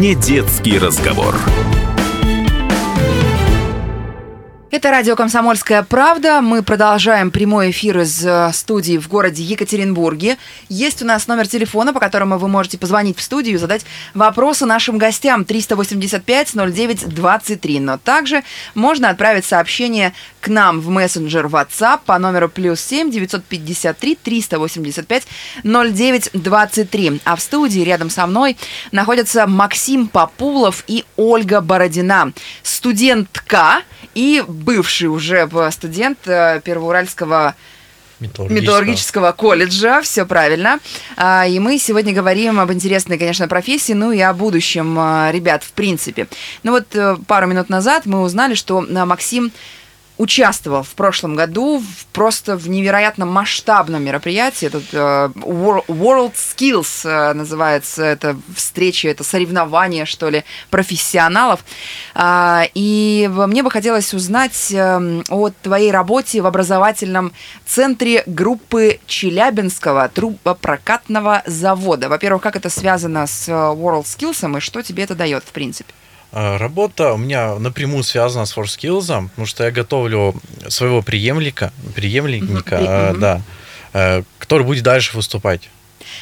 Не 0.00 0.14
детский 0.14 0.78
разговор. 0.78 1.36
Это 4.72 4.92
радио 4.92 5.16
«Комсомольская 5.16 5.82
правда». 5.82 6.40
Мы 6.40 6.62
продолжаем 6.62 7.32
прямой 7.32 7.72
эфир 7.72 8.02
из 8.02 8.24
э, 8.24 8.52
студии 8.52 8.98
в 8.98 9.08
городе 9.08 9.42
Екатеринбурге. 9.42 10.38
Есть 10.68 11.02
у 11.02 11.04
нас 11.04 11.26
номер 11.26 11.48
телефона, 11.48 11.92
по 11.92 11.98
которому 11.98 12.38
вы 12.38 12.46
можете 12.46 12.78
позвонить 12.78 13.18
в 13.18 13.22
студию 13.22 13.56
и 13.56 13.58
задать 13.58 13.84
вопросы 14.14 14.66
нашим 14.66 14.96
гостям 14.96 15.42
385-09-23. 15.42 17.80
Но 17.80 17.98
также 17.98 18.44
можно 18.76 19.10
отправить 19.10 19.44
сообщение 19.44 20.12
к 20.40 20.46
нам 20.46 20.80
в 20.80 20.88
мессенджер 20.88 21.46
WhatsApp 21.46 22.02
по 22.06 22.16
номеру 22.20 22.48
плюс 22.48 22.80
7 22.80 23.10
953 23.10 24.18
385 24.22 25.26
09 25.64 26.30
23. 26.32 27.20
А 27.24 27.34
в 27.34 27.40
студии 27.40 27.80
рядом 27.80 28.08
со 28.08 28.24
мной 28.28 28.56
находятся 28.92 29.48
Максим 29.48 30.06
Популов 30.06 30.84
и 30.86 31.04
Ольга 31.16 31.60
Бородина, 31.60 32.32
студентка 32.62 33.82
и 34.14 34.44
бывший 34.64 35.08
уже 35.08 35.46
в- 35.46 35.70
студент 35.70 36.18
э, 36.26 36.60
Первоуральского 36.64 37.54
металлургического 38.54 39.32
колледжа, 39.32 40.02
все 40.02 40.26
правильно. 40.26 40.78
А, 41.16 41.46
И 41.46 41.58
мы 41.58 41.78
сегодня 41.78 42.12
говорим 42.12 42.60
об 42.60 42.70
интересной, 42.70 43.16
конечно, 43.18 43.48
профессии, 43.48 43.94
ну 43.94 44.12
и 44.12 44.20
о 44.20 44.34
будущем 44.34 44.94
а, 44.98 45.30
ребят 45.32 45.64
в 45.64 45.72
принципе. 45.72 46.26
Ну 46.62 46.72
вот 46.72 46.94
э, 46.94 47.16
пару 47.26 47.46
минут 47.46 47.70
назад 47.70 48.04
мы 48.04 48.20
узнали, 48.20 48.54
что 48.54 48.82
Максим 48.82 49.52
участвовал 50.20 50.82
в 50.82 50.90
прошлом 50.90 51.34
году 51.34 51.78
в, 51.78 52.06
просто 52.12 52.56
в 52.56 52.68
невероятно 52.68 53.24
масштабном 53.24 54.04
мероприятии. 54.04 54.66
Этот 54.66 54.84
э, 54.92 54.96
Wor- 55.34 55.86
World 55.86 56.34
Skills 56.34 57.08
э, 57.08 57.32
называется 57.32 58.04
это 58.04 58.36
встреча, 58.54 59.08
это 59.08 59.24
соревнование, 59.24 60.04
что 60.04 60.28
ли, 60.28 60.44
профессионалов. 60.68 61.64
А, 62.14 62.64
и 62.74 63.30
мне 63.32 63.62
бы 63.62 63.70
хотелось 63.70 64.12
узнать 64.12 64.70
э, 64.70 65.22
о 65.30 65.50
твоей 65.62 65.90
работе 65.90 66.42
в 66.42 66.46
образовательном 66.46 67.32
центре 67.64 68.22
группы 68.26 69.00
Челябинского 69.06 70.10
трубопрокатного 70.10 71.42
завода. 71.46 72.10
Во-первых, 72.10 72.42
как 72.42 72.56
это 72.56 72.68
связано 72.68 73.26
с 73.26 73.48
э, 73.48 73.52
World 73.52 74.04
Skills 74.04 74.58
и 74.58 74.60
что 74.60 74.82
тебе 74.82 75.04
это 75.04 75.14
дает, 75.14 75.44
в 75.44 75.52
принципе? 75.52 75.94
А, 76.32 76.58
Работа 76.58 77.12
у 77.12 77.16
меня 77.16 77.56
напрямую 77.56 78.04
связана 78.04 78.46
с 78.46 78.56
WorkSkills, 78.56 79.28
потому 79.28 79.46
что 79.46 79.64
я 79.64 79.70
готовлю 79.70 80.34
своего 80.68 81.02
преемника, 81.02 81.72
преемника, 81.94 83.10
мгм. 83.10 83.20
да, 83.20 83.42
э, 83.92 84.22
который 84.38 84.64
будет 84.64 84.84
дальше 84.84 85.16
выступать 85.16 85.68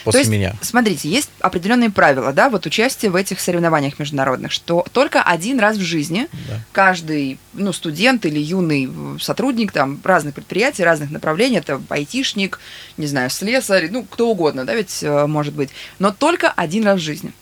после 0.05 0.13
То 0.13 0.19
есть, 0.21 0.31
меня. 0.31 0.55
смотрите, 0.61 1.09
есть 1.09 1.31
определенные 1.41 1.91
правила, 1.91 2.33
да, 2.33 2.49
вот 2.51 2.67
участие 2.67 3.11
в 3.11 3.17
этих 3.17 3.41
соревнованиях 3.41 3.99
международных, 3.99 4.53
что 4.53 4.85
только 4.93 5.23
один 5.23 5.59
раз 5.61 5.77
в 5.77 5.83
жизни 5.83 6.29
Да. 6.49 6.61
каждый, 6.73 7.39
ну, 7.53 7.73
студент 7.73 8.25
или 8.27 8.39
юный 8.39 8.91
сотрудник 9.21 9.73
там 9.73 10.01
разных 10.05 10.35
предприятий, 10.35 10.85
разных 10.85 11.11
направлений, 11.11 11.59
это 11.59 11.81
айтишник, 11.89 12.61
не 12.97 13.07
знаю, 13.07 13.31
слесарь, 13.31 13.89
ну, 13.91 14.05
кто 14.05 14.31
угодно, 14.31 14.65
да, 14.65 14.75
ведь 14.75 15.03
э, 15.03 15.27
может 15.27 15.55
быть, 15.55 15.71
но 15.99 16.13
только 16.13 16.51
один 16.51 16.85
раз 16.85 17.01
в 17.01 17.03
жизни. 17.03 17.33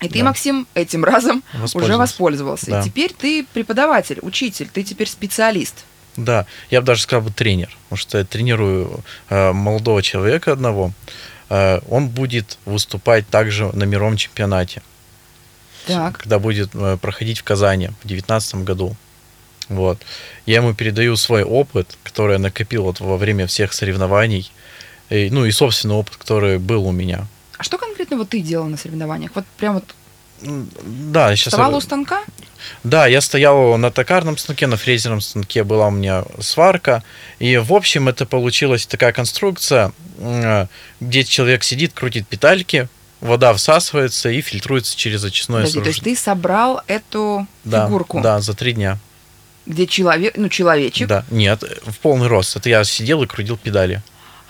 И 0.00 0.08
ты, 0.08 0.18
Да. 0.20 0.24
Максим, 0.26 0.66
этим 0.74 1.04
разом 1.04 1.42
уже 1.74 1.96
Воспользовался. 1.96 2.70
Да. 2.70 2.80
И 2.80 2.84
теперь 2.84 3.12
ты 3.12 3.44
преподаватель, 3.52 4.18
учитель, 4.22 4.68
ты 4.72 4.82
теперь 4.82 5.08
специалист. 5.08 5.84
Да, 6.16 6.46
я 6.70 6.80
бы 6.80 6.86
даже 6.86 7.02
сказал 7.02 7.22
бы 7.22 7.30
тренер, 7.30 7.76
потому 7.84 7.96
что 7.96 8.18
я 8.18 8.24
тренирую 8.24 9.02
э, 9.30 9.52
молодого 9.52 10.02
человека 10.02 10.52
одного. 10.52 10.92
Э, 11.48 11.80
он 11.88 12.08
будет 12.08 12.58
выступать 12.64 13.26
также 13.28 13.70
на 13.72 13.84
мировом 13.84 14.16
чемпионате, 14.16 14.82
Так. 15.86 16.18
когда 16.18 16.38
будет 16.38 16.70
э, 16.74 16.98
проходить 17.00 17.38
в 17.38 17.44
Казани 17.44 17.88
в 18.02 18.06
2019 18.06 18.56
году. 18.56 18.96
Вот. 19.68 19.98
Я 20.44 20.56
ему 20.56 20.74
передаю 20.74 21.16
свой 21.16 21.44
опыт, 21.44 21.96
который 22.02 22.34
я 22.34 22.38
накопил 22.38 22.82
вот 22.82 23.00
во 23.00 23.16
время 23.16 23.46
всех 23.46 23.72
соревнований, 23.72 24.50
и, 25.08 25.30
ну 25.30 25.46
и 25.46 25.50
собственный 25.50 25.94
опыт, 25.94 26.16
который 26.16 26.58
был 26.58 26.86
у 26.86 26.92
меня. 26.92 27.26
А 27.62 27.64
что 27.64 27.78
конкретно 27.78 28.16
вот 28.16 28.28
ты 28.30 28.40
делал 28.40 28.66
на 28.66 28.76
соревнованиях? 28.76 29.30
Вот 29.36 29.44
прям 29.56 29.74
вот 29.74 29.84
Да, 30.42 31.36
сейчас. 31.36 31.52
вставал 31.52 31.76
у 31.76 31.80
станка? 31.80 32.22
Да, 32.82 33.06
я 33.06 33.20
стоял 33.20 33.78
на 33.78 33.92
токарном 33.92 34.36
станке, 34.36 34.66
на 34.66 34.76
фрезерном 34.76 35.20
станке 35.20 35.62
была 35.62 35.86
у 35.86 35.90
меня 35.92 36.24
сварка. 36.40 37.04
И, 37.38 37.56
в 37.58 37.72
общем, 37.72 38.08
это 38.08 38.26
получилась 38.26 38.84
такая 38.86 39.12
конструкция, 39.12 39.92
м, 40.18 40.68
где 41.00 41.22
человек 41.22 41.62
сидит, 41.62 41.92
крутит 41.92 42.26
педальки, 42.26 42.88
вода 43.20 43.54
всасывается 43.54 44.28
и 44.30 44.40
фильтруется 44.40 44.96
через 44.96 45.22
очистное 45.22 45.60
Подожди, 45.60 45.78
то 45.82 45.86
есть 45.86 45.98
сооружение. 46.00 46.16
ты 46.16 46.20
собрал 46.20 46.82
эту 46.88 47.46
Да, 47.62 47.86
фигурку, 47.86 48.20
да, 48.20 48.40
за 48.40 48.54
три 48.54 48.72
дня. 48.72 48.98
где 49.66 49.86
человек, 49.86 50.36
ну, 50.36 50.48
человечек. 50.48 51.06
Да, 51.06 51.24
нет, 51.30 51.62
в 51.86 51.96
полный 52.00 52.26
рост. 52.26 52.56
Это 52.56 52.68
я 52.68 52.82
сидел 52.82 53.22
и 53.22 53.28
крутил 53.28 53.56
педали. 53.56 54.02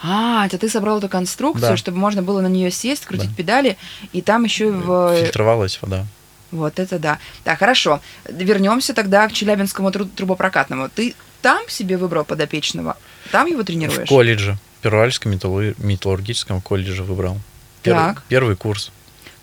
А, 0.02 0.47
это 0.47 0.59
ты 0.59 0.68
собрал 0.68 0.99
эту 0.99 1.09
конструкцию, 1.09 1.71
Да. 1.71 1.76
чтобы 1.76 1.99
можно 1.99 2.23
было 2.23 2.40
на 2.40 2.49
нее 2.49 2.71
сесть, 2.71 3.04
крутить 3.06 3.30
Да. 3.30 3.37
педали, 3.37 3.76
и 4.12 4.21
там 4.23 4.44
еще 4.44 4.71
в... 4.71 5.16
Фильтровалась 5.16 5.78
вода. 5.80 6.06
Вот 6.50 6.78
это 6.78 6.99
да. 6.99 7.18
Так, 7.44 7.59
хорошо. 7.61 8.00
Вернемся 8.28 8.92
тогда 8.94 9.26
к 9.28 9.32
Челябинскому 9.32 9.90
тру- 9.90 10.04
трубопрокатному. 10.06 10.88
Ты 10.90 11.14
там 11.40 11.68
себе 11.68 11.97
выбрал 11.97 12.25
подопечного? 12.25 12.97
Там 13.30 13.47
его 13.47 13.62
В 13.62 13.64
тренируешь? 13.64 14.09
колледже, 14.09 14.59
в 14.80 14.82
Первоальском 14.82 15.32
металлурги- 15.32 15.75
металлургическом 15.78 16.61
колледже 16.61 17.04
выбрал. 17.04 17.38
Так. 17.82 18.23
Первый 18.28 18.56
курс. 18.56 18.90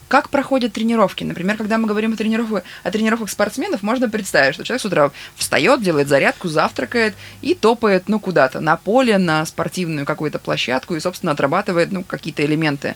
Как 0.10 0.32
проходят 0.32 0.74
тренировки? 0.74 1.24
Например, 1.24 1.56
когда 1.56 1.78
мы 1.78 1.88
говорим 1.88 2.14
о 2.14 2.16
тренировках, 2.18 2.64
о 2.84 2.90
тренировках 2.92 3.30
спортсменов, 3.30 3.84
можно 3.84 4.10
представить, 4.10 4.56
что 4.56 4.64
человек 4.64 4.82
с 4.82 4.86
утра 4.86 5.12
встает, 5.36 5.84
делает 5.84 6.08
зарядку, 6.08 6.48
завтракает 6.48 7.14
и 7.44 7.54
топает, 7.54 8.10
ну, 8.10 8.20
куда-то, 8.20 8.60
на 8.60 8.76
поле, 8.76 9.20
на 9.20 9.46
спортивную 9.46 10.08
какую-то 10.08 10.40
площадку 10.40 10.96
и, 10.96 11.00
собственно, 11.00 11.34
отрабатывает, 11.34 11.92
ну, 11.92 12.04
какие-то 12.04 12.44
элементы. 12.44 12.96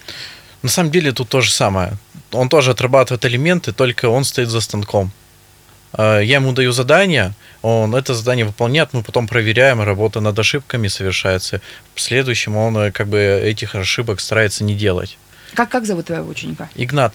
На 0.64 0.70
самом 0.70 0.90
деле 0.90 1.12
тут 1.12 1.30
то 1.30 1.42
же 1.42 1.52
самое. 1.52 1.94
Он 2.32 2.50
тоже 2.50 2.72
отрабатывает 2.72 3.24
элементы, 3.26 3.74
только 3.74 4.10
он 4.10 4.24
стоит 4.24 4.50
за 4.50 4.60
станком. 4.60 5.12
Э, 5.96 6.20
Я 6.24 6.38
ему 6.38 6.52
даю 6.52 6.72
задание, 6.72 7.34
он 7.62 7.94
это 7.94 8.16
задание 8.16 8.46
выполняет, 8.46 8.92
мы 8.94 9.04
потом 9.04 9.28
проверяем, 9.28 9.82
работа 9.82 10.20
над 10.20 10.40
ошибками 10.40 10.88
совершается. 10.88 11.62
В 11.94 12.02
следующем 12.02 12.56
он 12.58 12.76
э, 12.76 12.92
как 12.92 13.08
бы 13.08 13.20
этих 13.20 13.76
ошибок 13.76 14.20
старается 14.20 14.64
не 14.64 14.74
делать. 14.74 15.20
Как, 15.54 15.70
как 15.70 15.86
зовут 15.86 16.08
твоего 16.08 16.30
ученика? 16.30 16.70
Игнат, 16.76 17.14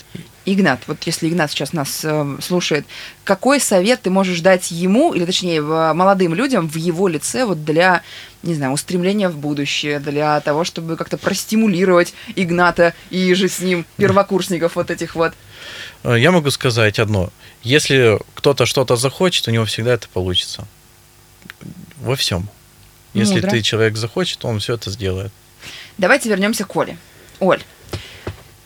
Игнат, 0.50 0.80
вот 0.86 1.02
если 1.04 1.28
Игнат 1.28 1.50
сейчас 1.50 1.74
нас 1.74 2.00
э, 2.04 2.36
слушает, 2.40 2.86
какой 3.24 3.60
совет 3.60 4.00
ты 4.02 4.10
можешь 4.10 4.40
дать 4.40 4.70
ему, 4.70 5.12
или 5.12 5.26
точнее 5.26 5.60
молодым 5.60 6.34
людям 6.34 6.68
в 6.68 6.76
его 6.76 7.06
лице 7.06 7.44
вот 7.44 7.66
для, 7.66 8.02
не 8.42 8.54
знаю, 8.54 8.72
устремления 8.72 9.28
в 9.28 9.36
будущее, 9.36 10.00
для 10.00 10.40
того, 10.40 10.64
чтобы 10.64 10.96
как-то 10.96 11.18
простимулировать 11.18 12.14
Игната 12.34 12.94
и 13.10 13.34
же 13.34 13.48
с 13.48 13.60
ним 13.60 13.84
первокурсников 13.98 14.76
вот 14.76 14.90
этих 14.90 15.16
вот? 15.16 15.34
э, 16.04 16.18
я 16.18 16.30
могу 16.30 16.50
сказать 16.50 16.98
одно. 16.98 17.30
Если 17.62 18.18
кто-то 18.34 18.64
что-то 18.64 18.96
захочет, 18.96 19.48
у 19.48 19.50
него 19.50 19.66
всегда 19.66 19.92
это 19.92 20.08
получится. 20.08 20.66
Во 22.00 22.16
всем. 22.16 22.48
Если 23.12 23.34
Мудро. 23.34 23.50
ты 23.50 23.62
человек 23.62 23.96
захочет, 23.96 24.44
он 24.46 24.60
все 24.60 24.74
это 24.74 24.90
сделает. 24.90 25.32
Давайте 25.98 26.30
вернемся 26.30 26.64
к 26.64 26.74
Оле. 26.74 26.96
Оль, 27.40 27.62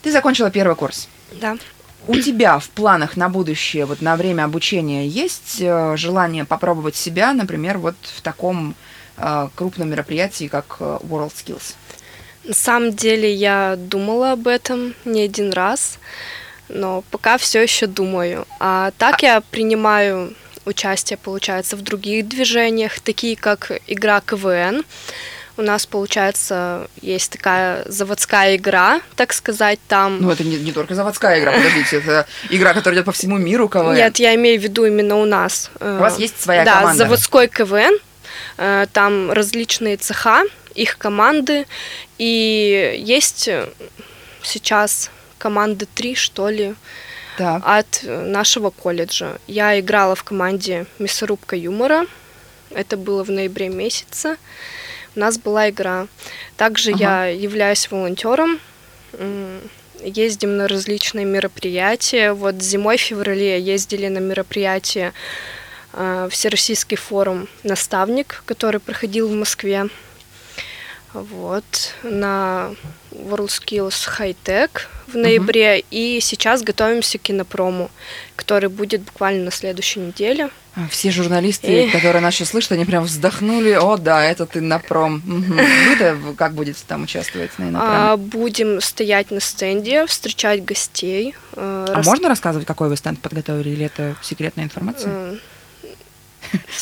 ты 0.03 0.13
закончила 0.13 0.51
первый 0.51 0.77
курс. 0.77 1.09
Да. 1.41 1.57
У 2.09 2.17
тебя 2.17 2.59
в 2.59 2.69
планах 2.71 3.17
на 3.17 3.29
будущее, 3.29 3.87
вот 3.87 4.03
на 4.03 4.17
время 4.17 4.45
обучения, 4.45 5.07
есть 5.07 5.59
э, 5.61 5.97
желание 5.97 6.45
попробовать 6.45 6.97
себя, 6.97 7.33
например, 7.33 7.79
вот 7.79 7.95
в 8.03 8.21
таком 8.23 8.75
э, 9.17 9.49
крупном 9.55 9.91
мероприятии, 9.91 10.49
как 10.49 10.77
э, 10.81 10.99
World 11.03 11.33
Skills? 11.33 11.75
На 12.45 12.55
самом 12.55 12.93
деле 12.93 13.33
я 13.33 13.77
думала 13.79 14.33
об 14.33 14.49
этом 14.49 14.95
не 15.05 15.23
один 15.23 15.53
раз, 15.53 15.99
но 16.69 17.05
пока 17.13 17.39
все 17.39 17.63
еще 17.63 17.87
думаю. 17.87 18.47
А 18.59 18.91
так 18.99 19.23
я 19.23 19.41
принимаю 19.41 20.35
участие, 20.65 21.19
получается, 21.19 21.77
в 21.77 21.83
других 21.83 22.27
движениях, 22.27 22.99
такие 23.01 23.37
как 23.37 23.71
игра 23.87 24.21
КВН. 24.21 24.85
У 25.57 25.63
нас, 25.63 25.87
получается, 25.87 26.89
есть 27.03 27.33
такая 27.33 27.85
заводская 27.87 28.57
игра, 28.57 29.01
так 29.17 29.33
сказать, 29.33 29.79
там. 29.87 30.21
Ну, 30.21 30.31
это 30.31 30.45
не, 30.45 30.57
не 30.57 30.73
только 30.73 30.95
заводская 30.95 31.41
игра, 31.41 31.53
подождите, 31.53 31.99
это 31.99 32.27
игра, 32.49 32.73
которая 32.73 32.99
идет 32.99 33.07
по 33.07 33.13
всему 33.13 33.37
миру, 33.37 33.69
КВН. 33.69 33.95
Нет, 33.95 34.19
я 34.19 34.35
имею 34.35 34.59
в 34.59 34.63
виду 34.63 34.87
именно 34.87 35.17
у 35.17 35.27
нас. 35.27 35.71
У 35.81 35.85
вас 35.99 36.19
есть 36.19 36.41
своя 36.41 36.65
да, 36.65 36.81
команда? 36.81 37.05
заводской 37.05 37.49
КВН. 37.49 37.99
Э, 38.57 38.87
Там 38.93 39.31
различные 39.31 39.97
цеха, 39.97 40.43
их 40.75 40.97
команды. 40.99 41.67
И 42.19 42.95
есть 42.99 43.49
э, 43.49 43.69
сейчас 44.43 45.11
команды 45.39 45.87
три, 45.95 46.15
что 46.15 46.49
ли, 46.49 46.75
Так, 47.37 47.63
от 47.65 48.05
э, 48.05 48.25
нашего 48.25 48.71
колледжа. 48.71 49.39
Я 49.47 49.79
играла 49.79 50.15
в 50.15 50.25
команде 50.25 50.87
«Мясорубка 50.99 51.57
юмора». 51.57 52.07
Это 52.71 52.97
было 52.97 53.23
в 53.23 53.31
ноябре 53.31 53.69
месяце. 53.69 54.37
У 55.15 55.21
нас 55.21 55.39
была 55.39 55.71
игра. 55.71 56.07
Также 56.57 56.93
я 56.93 57.27
являюсь 57.27 57.91
волонтером. 57.91 58.59
Ездим 60.03 60.57
на 60.57 60.69
различные 60.69 61.25
мероприятия. 61.25 62.33
Вот 62.33 62.61
зимой, 62.61 62.97
в 62.97 63.01
феврале 63.01 63.61
ездили 63.61 64.09
на 64.09 64.19
мероприятие 64.19 65.13
э, 65.93 66.29
Всероссийский 66.31 66.97
форум 66.97 67.47
«Наставник», 67.63 68.43
который 68.45 68.81
проходил 68.81 69.29
в 69.29 69.33
Москве. 69.33 69.89
Вот, 71.15 71.65
на 72.03 72.71
WorldSkills 73.13 74.09
High 74.19 74.37
Tech 74.45 74.71
в 75.07 75.17
ноябре. 75.17 75.85
И 75.91 76.21
сейчас 76.21 76.63
готовимся 76.63 77.19
к 77.19 77.23
кинопрому, 77.23 77.91
который 78.37 78.69
будет 78.71 79.03
буквально 79.03 79.45
на 79.45 79.51
следующей 79.51 80.01
неделе. 80.01 80.49
А, 80.75 80.89
все 80.89 81.11
журналисты, 81.11 81.85
Эх. 81.85 81.93
которые 81.93 82.23
нас 82.23 82.35
сейчас 82.35 82.49
слышат, 82.49 82.73
они 82.73 82.87
прям 82.87 83.05
вздохнули, 83.05 83.73
о, 83.73 83.99
да, 83.99 84.25
это 84.25 84.47
ты 84.47 84.63
на 84.63 84.79
пром. 84.79 85.21
Мгм. 85.27 85.59
Вы-то 85.89 86.17
как 86.39 86.55
будете 86.55 86.81
там 86.89 87.03
участвовать 87.03 87.51
на 87.59 87.67
А, 87.67 87.69
Инопроме? 87.69 88.17
будем 88.31 88.81
стоять 88.81 89.31
на 89.31 89.41
стенде, 89.41 90.07
встречать 90.07 90.65
гостей. 90.65 91.35
э, 91.55 91.87
А 91.91 91.95
рас- 91.95 92.07
можно 92.07 92.31
рассказывать, 92.31 92.67
какой 92.67 92.89
вы 92.89 92.97
стенд 92.97 93.21
подготовили, 93.21 93.69
или 93.69 93.85
это 93.85 94.17
секретная 94.23 94.65
информация? 94.65 95.39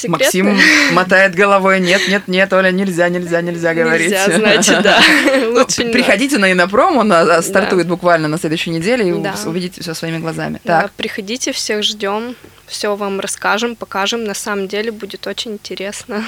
Максим 0.09 0.59
мотает 0.93 1.35
головой, 1.35 1.81
нет, 1.81 2.03
нет, 2.09 2.29
нет, 2.29 2.53
Оля, 2.53 2.71
нельзя, 2.71 3.09
нельзя, 3.09 3.41
нельзя 3.41 3.75
говорить. 3.75 4.11
Нельзя, 4.11 4.37
значит, 4.37 4.83
да. 4.83 5.00
Ну, 5.50 5.67
Приходите 5.67 6.39
на 6.39 6.53
Инопром, 6.53 6.97
он 6.99 7.12
а, 7.12 7.43
стартует 7.43 7.89
буквально 7.89 8.29
на 8.29 8.39
следующей 8.39 8.71
неделе, 8.71 9.09
и 9.09 9.12
увидите 9.12 9.81
все 9.81 9.95
своими 9.95 10.19
глазами. 10.19 10.61
приходите, 10.97 11.53
всех 11.53 11.83
ждем. 11.83 12.35
все 12.67 12.95
вам 12.97 13.21
расскажем, 13.21 13.77
покажем. 13.77 14.25
На 14.25 14.35
самом 14.35 14.69
деле 14.69 14.93
будет 14.93 15.27
очень 15.27 15.53
интересно. 15.53 16.25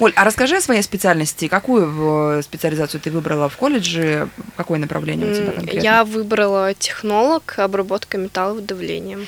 Оль, 0.00 0.12
а 0.16 0.24
расскажи 0.24 0.56
о 0.56 0.60
своей 0.60 0.82
специальности. 0.82 1.48
Какую 1.48 2.38
э, 2.38 2.42
специализацию 2.42 3.00
ты 3.00 3.10
выбрала 3.10 3.48
в 3.48 3.56
колледже? 3.56 4.28
Какое 4.56 4.78
направление 4.78 5.30
у 5.30 5.34
тебя 5.34 5.52
конкретно? 5.52 5.80
Я 5.80 6.04
выбрала 6.04 6.74
технолог, 6.74 7.54
обработка 7.58 8.18
металлов 8.18 8.66
давлением. 8.66 9.26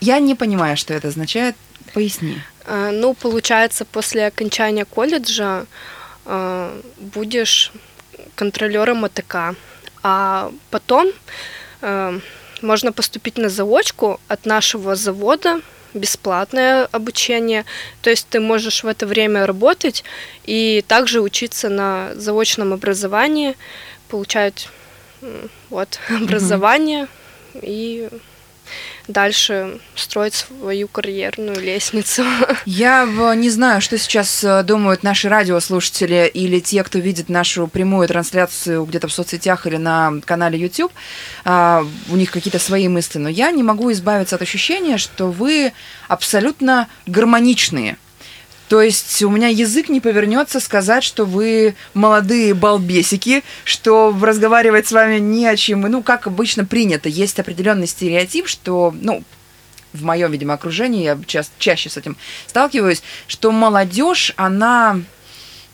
Я 0.00 0.18
не 0.18 0.34
понимаю, 0.34 0.76
что 0.76 0.94
это 0.94 1.08
означает. 1.08 1.56
Поясни. 1.94 2.40
Э, 2.66 2.90
ну, 2.92 3.14
получается, 3.14 3.84
после 3.84 4.26
окончания 4.26 4.84
колледжа 4.84 5.66
э, 6.26 6.82
будешь 6.98 7.72
контролером 8.34 9.04
АТК, 9.04 9.56
а 10.02 10.52
потом 10.70 11.12
э, 11.82 12.20
можно 12.62 12.92
поступить 12.92 13.38
на 13.38 13.48
заочку 13.48 14.20
от 14.28 14.46
нашего 14.46 14.94
завода, 14.94 15.60
бесплатное 15.94 16.86
обучение, 16.92 17.64
то 18.00 18.10
есть 18.10 18.28
ты 18.30 18.38
можешь 18.38 18.84
в 18.84 18.86
это 18.86 19.06
время 19.06 19.44
работать 19.44 20.04
и 20.44 20.84
также 20.86 21.20
учиться 21.20 21.68
на 21.68 22.12
заочном 22.14 22.72
образовании, 22.72 23.56
получать 24.08 24.68
вот 25.68 25.98
образование 26.08 27.08
mm-hmm. 27.54 27.60
и 27.62 28.08
дальше 29.12 29.78
строить 29.94 30.34
свою 30.34 30.88
карьерную 30.88 31.60
лестницу. 31.60 32.24
Я 32.64 33.06
не 33.36 33.50
знаю, 33.50 33.80
что 33.80 33.98
сейчас 33.98 34.42
э, 34.44 34.62
думают 34.62 35.02
наши 35.02 35.28
радиослушатели 35.28 36.30
или 36.32 36.60
те, 36.60 36.82
кто 36.82 36.98
видит 36.98 37.28
нашу 37.28 37.66
прямую 37.66 38.08
трансляцию 38.08 38.84
где-то 38.84 39.08
в 39.08 39.12
соцсетях 39.12 39.66
или 39.66 39.76
на 39.76 40.14
канале 40.24 40.58
YouTube. 40.58 40.92
А, 41.44 41.84
у 42.08 42.16
них 42.16 42.30
какие-то 42.30 42.58
свои 42.58 42.88
мысли, 42.88 43.18
но 43.18 43.28
я 43.28 43.50
не 43.50 43.62
могу 43.62 43.92
избавиться 43.92 44.36
от 44.36 44.42
ощущения, 44.42 44.98
что 44.98 45.30
вы 45.30 45.72
абсолютно 46.08 46.88
гармоничные 47.06 47.96
то 48.70 48.80
есть 48.80 49.20
у 49.24 49.30
меня 49.30 49.48
язык 49.48 49.88
не 49.88 50.00
повернется 50.00 50.60
сказать, 50.60 51.02
что 51.02 51.24
вы 51.24 51.74
молодые 51.92 52.54
балбесики, 52.54 53.42
что 53.64 54.16
разговаривать 54.22 54.86
с 54.86 54.92
вами 54.92 55.18
не 55.18 55.48
о 55.48 55.56
чем. 55.56 55.80
Ну, 55.80 56.04
как 56.04 56.28
обычно 56.28 56.64
принято, 56.64 57.08
есть 57.08 57.40
определенный 57.40 57.88
стереотип, 57.88 58.46
что, 58.46 58.94
ну, 59.00 59.24
в 59.92 60.04
моем, 60.04 60.30
видимо, 60.30 60.54
окружении, 60.54 61.02
я 61.02 61.18
ча- 61.26 61.42
чаще 61.58 61.90
с 61.90 61.96
этим 61.96 62.16
сталкиваюсь, 62.46 63.02
что 63.26 63.50
молодежь, 63.50 64.32
она 64.36 65.00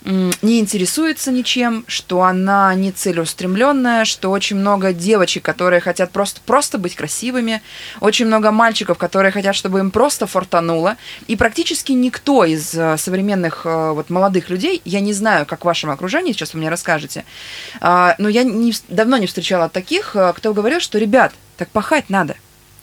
не 0.06 0.60
интересуется 0.60 1.32
ничем, 1.32 1.84
что 1.88 2.22
она 2.22 2.72
не 2.75 2.92
целеустремленная, 2.92 4.04
что 4.04 4.30
очень 4.30 4.56
много 4.56 4.92
девочек, 4.92 5.44
которые 5.44 5.80
хотят 5.80 6.12
просто, 6.12 6.40
просто 6.46 6.78
быть 6.78 6.94
красивыми, 6.94 7.60
очень 8.00 8.26
много 8.26 8.52
мальчиков, 8.52 8.98
которые 8.98 9.32
хотят, 9.32 9.56
чтобы 9.56 9.80
им 9.80 9.90
просто 9.90 10.26
фортануло, 10.26 10.96
и 11.26 11.34
практически 11.34 11.90
никто 11.92 12.44
из 12.44 12.72
э, 12.75 12.96
современных 12.98 13.62
э, 13.64 13.90
вот 13.92 14.08
молодых 14.08 14.48
людей, 14.48 14.80
я 14.84 15.00
не 15.00 15.12
знаю, 15.12 15.44
как 15.44 15.62
в 15.62 15.64
вашем 15.64 15.90
окружении, 15.90 16.32
сейчас 16.32 16.54
вы 16.54 16.60
мне 16.60 16.68
расскажете, 16.68 17.25
а, 17.80 18.14
но 18.18 18.28
я 18.28 18.44
не, 18.44 18.72
давно 18.88 19.16
не 19.16 19.26
встречала 19.26 19.68
таких, 19.68 20.14
э, 20.14 20.32
кто 20.36 20.54
говорил, 20.54 20.78
что, 20.78 20.98
ребят, 20.98 21.32
так 21.56 21.68
пахать 21.70 22.10
надо. 22.10 22.36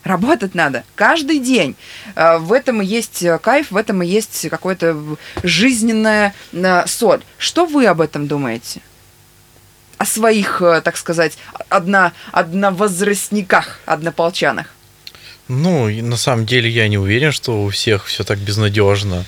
Работать 0.03 0.53
надо 0.53 0.83
каждый 0.95 1.39
день. 1.39 1.75
А, 2.15 2.37
в 2.37 2.51
этом 2.51 2.81
и 2.81 2.85
есть 2.85 3.23
э, 3.23 3.39
кайф, 3.39 3.71
в 3.71 3.77
этом 3.77 4.03
и 4.03 4.07
есть 4.07 4.49
какое-то 4.49 4.97
жизненная 5.43 6.33
э, 6.51 6.87
соль. 6.87 7.21
Что 7.37 7.65
вы 7.65 7.85
об 7.85 8.01
этом 8.01 8.27
думаете? 8.27 8.81
О 9.97 10.05
своих, 10.05 10.61
э, 10.61 10.81
так 10.81 10.97
сказать, 10.97 11.37
одно, 11.69 12.11
одновозрастниках, 12.33 13.79
однополчанах? 13.85 14.67
Ну, 15.47 15.89
на 15.89 16.17
самом 16.17 16.45
деле 16.45 16.69
я 16.69 16.89
не 16.89 16.97
уверен, 16.97 17.31
что 17.31 17.63
у 17.63 17.69
всех 17.69 18.05
все 18.05 18.25
так 18.25 18.39
безнадежно. 18.39 19.25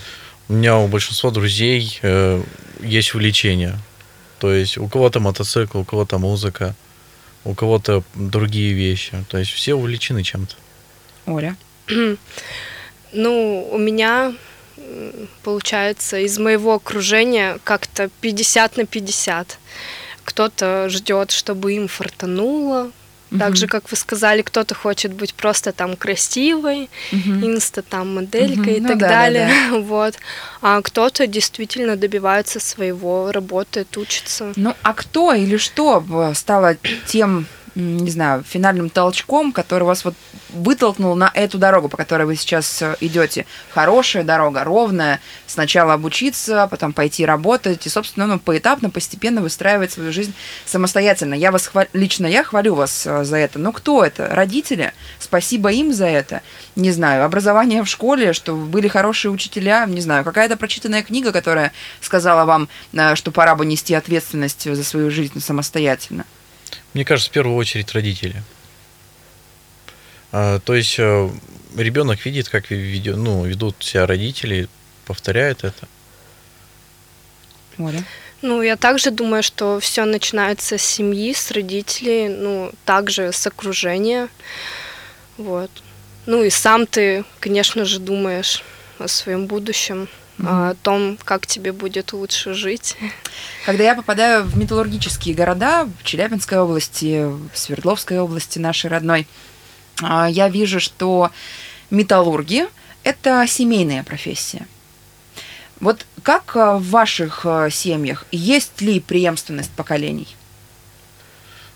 У 0.50 0.54
меня 0.54 0.78
у 0.78 0.88
большинства 0.88 1.32
друзей 1.32 2.00
э, 2.02 2.44
есть 2.82 3.16
увлечения. 3.16 3.80
То 4.40 4.52
есть 4.52 4.78
у 4.78 4.90
кого-то 4.90 5.22
мотоцикл, 5.22 5.80
у 5.80 5.86
кого-то 5.86 6.18
музыка, 6.18 6.76
у 7.46 7.54
кого-то 7.54 8.04
другие 8.14 8.74
вещи. 8.74 9.24
То 9.30 9.38
есть 9.38 9.52
все 9.52 9.74
увлечены 9.76 10.22
чем-то. 10.22 10.56
Оля? 11.26 11.56
Ну, 13.18 13.70
у 13.72 13.78
меня 13.78 14.34
получается 15.44 16.18
из 16.18 16.38
моего 16.38 16.74
окружения 16.74 17.60
как-то 17.64 18.10
50 18.20 18.76
на 18.76 18.86
50. 18.86 19.58
Кто-то 20.26 20.90
ждет, 20.90 21.32
чтобы 21.32 21.74
им 21.74 21.88
фартануло, 21.88 22.92
Mm-hmm. 23.32 23.40
Так 23.40 23.56
же, 23.56 23.68
как 23.68 23.90
вы 23.90 23.98
сказали, 23.98 24.42
кто-то 24.44 24.76
хочет 24.76 25.14
быть 25.14 25.34
просто 25.34 25.72
там 25.72 25.96
красивой, 25.96 26.90
mm-hmm. 27.12 27.46
инста 27.46 27.82
там 27.82 28.16
моделькой 28.16 28.74
mm-hmm. 28.74 28.78
и 28.78 28.82
ну, 28.82 28.88
так 28.88 28.98
да, 29.00 29.10
далее, 29.10 29.48
да, 29.48 29.72
да. 29.72 29.80
вот. 29.80 30.16
А 30.62 30.82
кто-то 30.82 31.26
действительно 31.26 31.96
добивается 31.96 32.60
своего, 32.60 33.32
работает, 33.32 33.98
учится. 33.98 34.54
Ну, 34.56 34.76
а 34.84 34.94
кто 34.94 35.34
или 35.34 35.58
что 35.58 36.04
стало 36.36 36.78
тем 37.08 37.48
не 37.76 38.10
знаю, 38.10 38.44
финальным 38.48 38.90
толчком, 38.90 39.52
который 39.52 39.84
вас 39.84 40.06
вот 40.06 40.16
вытолкнул 40.50 41.16
на 41.16 41.30
эту 41.34 41.58
дорогу, 41.58 41.90
по 41.90 41.98
которой 41.98 42.24
вы 42.24 42.36
сейчас 42.36 42.82
э, 42.82 42.96
идете. 43.02 43.46
Хорошая 43.72 44.24
дорога, 44.24 44.64
ровная. 44.64 45.20
Сначала 45.46 45.94
обучиться, 45.94 46.68
потом 46.72 46.94
пойти 46.94 47.26
работать 47.26 47.86
и, 47.86 47.90
собственно, 47.90 48.28
ну, 48.28 48.40
поэтапно, 48.40 48.90
постепенно 48.90 49.42
выстраивать 49.42 49.92
свою 49.92 50.14
жизнь 50.14 50.34
самостоятельно. 50.66 51.34
Я 51.34 51.52
вас 51.52 51.68
хвал... 51.68 51.86
лично 51.92 52.28
я 52.28 52.44
хвалю 52.44 52.76
вас 52.76 53.06
э, 53.06 53.26
за 53.26 53.38
это. 53.38 53.60
Но 53.60 53.74
кто 53.74 54.04
это? 54.04 54.28
Родители? 54.28 54.94
Спасибо 55.20 55.72
им 55.72 55.94
за 55.94 56.06
это. 56.06 56.42
Не 56.78 56.92
знаю, 56.92 57.26
образование 57.26 57.84
в 57.84 57.88
школе, 57.88 58.32
что 58.32 58.56
были 58.56 58.88
хорошие 58.88 59.32
учителя, 59.32 59.86
не 59.86 60.02
знаю, 60.02 60.24
какая-то 60.24 60.56
прочитанная 60.56 61.04
книга, 61.04 61.34
которая 61.34 61.74
сказала 62.00 62.46
вам, 62.46 62.70
э, 62.94 63.16
что 63.16 63.32
пора 63.32 63.56
бы 63.56 63.66
нести 63.66 63.94
ответственность 63.94 64.74
за 64.74 64.84
свою 64.84 65.12
жизнь 65.12 65.42
самостоятельно. 65.42 66.26
Мне 66.96 67.04
кажется, 67.04 67.30
в 67.30 67.34
первую 67.34 67.58
очередь 67.58 67.92
родители. 67.92 68.42
А, 70.32 70.60
то 70.60 70.74
есть 70.74 70.96
э, 70.98 71.30
ребенок 71.76 72.26
видит, 72.26 72.48
как 72.48 72.72
видео, 72.72 73.18
ну, 73.18 73.44
ведут 73.46 73.76
себя 73.84 74.08
родители, 74.08 74.70
повторяет 75.06 75.66
это. 75.66 75.90
Оля? 77.78 78.02
Ну, 78.42 78.62
я 78.62 78.78
также 78.78 79.12
думаю, 79.12 79.44
что 79.44 79.82
все 79.82 80.06
начинается 80.06 80.78
с 80.78 80.84
семьи, 80.84 81.34
с 81.34 81.52
родителей, 81.52 82.30
ну, 82.30 82.72
также 82.86 83.34
с 83.34 83.46
окружения. 83.46 84.30
Вот. 85.38 85.72
Ну 86.26 86.44
и 86.44 86.50
сам 86.50 86.88
ты, 86.88 87.26
конечно 87.42 87.84
же, 87.84 88.00
думаешь 88.00 88.64
о 89.00 89.10
своем 89.10 89.48
будущем. 89.48 90.08
О 90.44 90.74
том, 90.84 91.18
как 91.24 91.48
тебе 91.48 91.72
будет 91.72 92.14
лучше 92.14 92.54
жить. 92.54 92.98
Когда 93.66 93.84
я 93.84 93.96
попадаю 93.96 94.44
в 94.44 94.58
металлургические 94.58 95.34
города, 95.34 95.88
в 96.00 96.04
Челябинской 96.04 96.60
области, 96.60 97.26
в 97.26 97.58
Свердловской 97.58 98.20
области 98.20 98.60
нашей 98.60 98.90
родной, 98.90 99.28
а, 100.02 100.28
я 100.30 100.50
вижу, 100.50 100.80
что 100.80 101.32
металлурги– 101.90 102.68
это 103.04 103.46
семейная 103.48 104.04
профессия. 104.04 104.68
Вот 105.80 106.06
как 106.24 106.56
а, 106.56 106.78
в 106.78 106.90
ваших 106.90 107.46
а, 107.46 107.70
семьях 107.70 108.26
есть 108.32 108.82
ли 108.82 109.00
преемственность 109.00 109.72
поколений? 109.72 110.36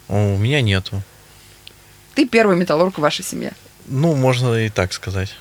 У 0.08 0.38
меня 0.38 0.62
нету. 0.62 1.02
Ты 2.16 2.28
первый 2.28 2.58
металлург 2.58 2.98
в 2.98 3.02
вашей 3.02 3.24
семье. 3.24 3.54
Ну, 3.86 4.16
можно 4.16 4.54
и 4.56 4.70
так 4.70 4.92
сказать. 4.92 5.36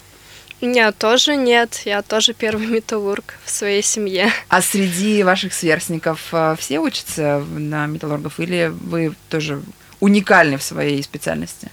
Нет, 0.61 0.99
тоже 0.99 1.37
нет. 1.37 1.83
Я 1.85 2.03
тоже 2.03 2.35
первый 2.35 2.67
металлург 2.69 3.35
в 3.45 3.51
своей 3.51 3.83
семье. 3.83 4.31
А 4.49 4.61
среди 4.61 5.23
ваших 5.23 5.55
сверстников 5.55 6.29
э, 6.33 6.57
все 6.59 6.81
учатся 6.81 7.45
на 7.51 7.87
металлургов 7.87 8.41
или 8.41 8.73
вы 8.73 9.15
тоже 9.29 9.63
уникальны 10.01 10.59
в 10.59 10.63
своей 10.63 11.03
специальности? 11.03 11.71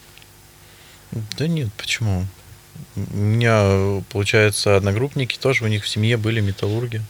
Да 1.38 1.48
нет, 1.48 1.70
почему? 1.78 2.26
У 2.96 3.18
меня, 3.18 4.02
получается, 4.10 4.76
одногруппники 4.76 5.38
тоже 5.38 5.64
у 5.64 5.68
них 5.68 5.84
в 5.84 5.88
семье 5.88 6.18
были 6.18 6.42
металлурги. 6.42 7.02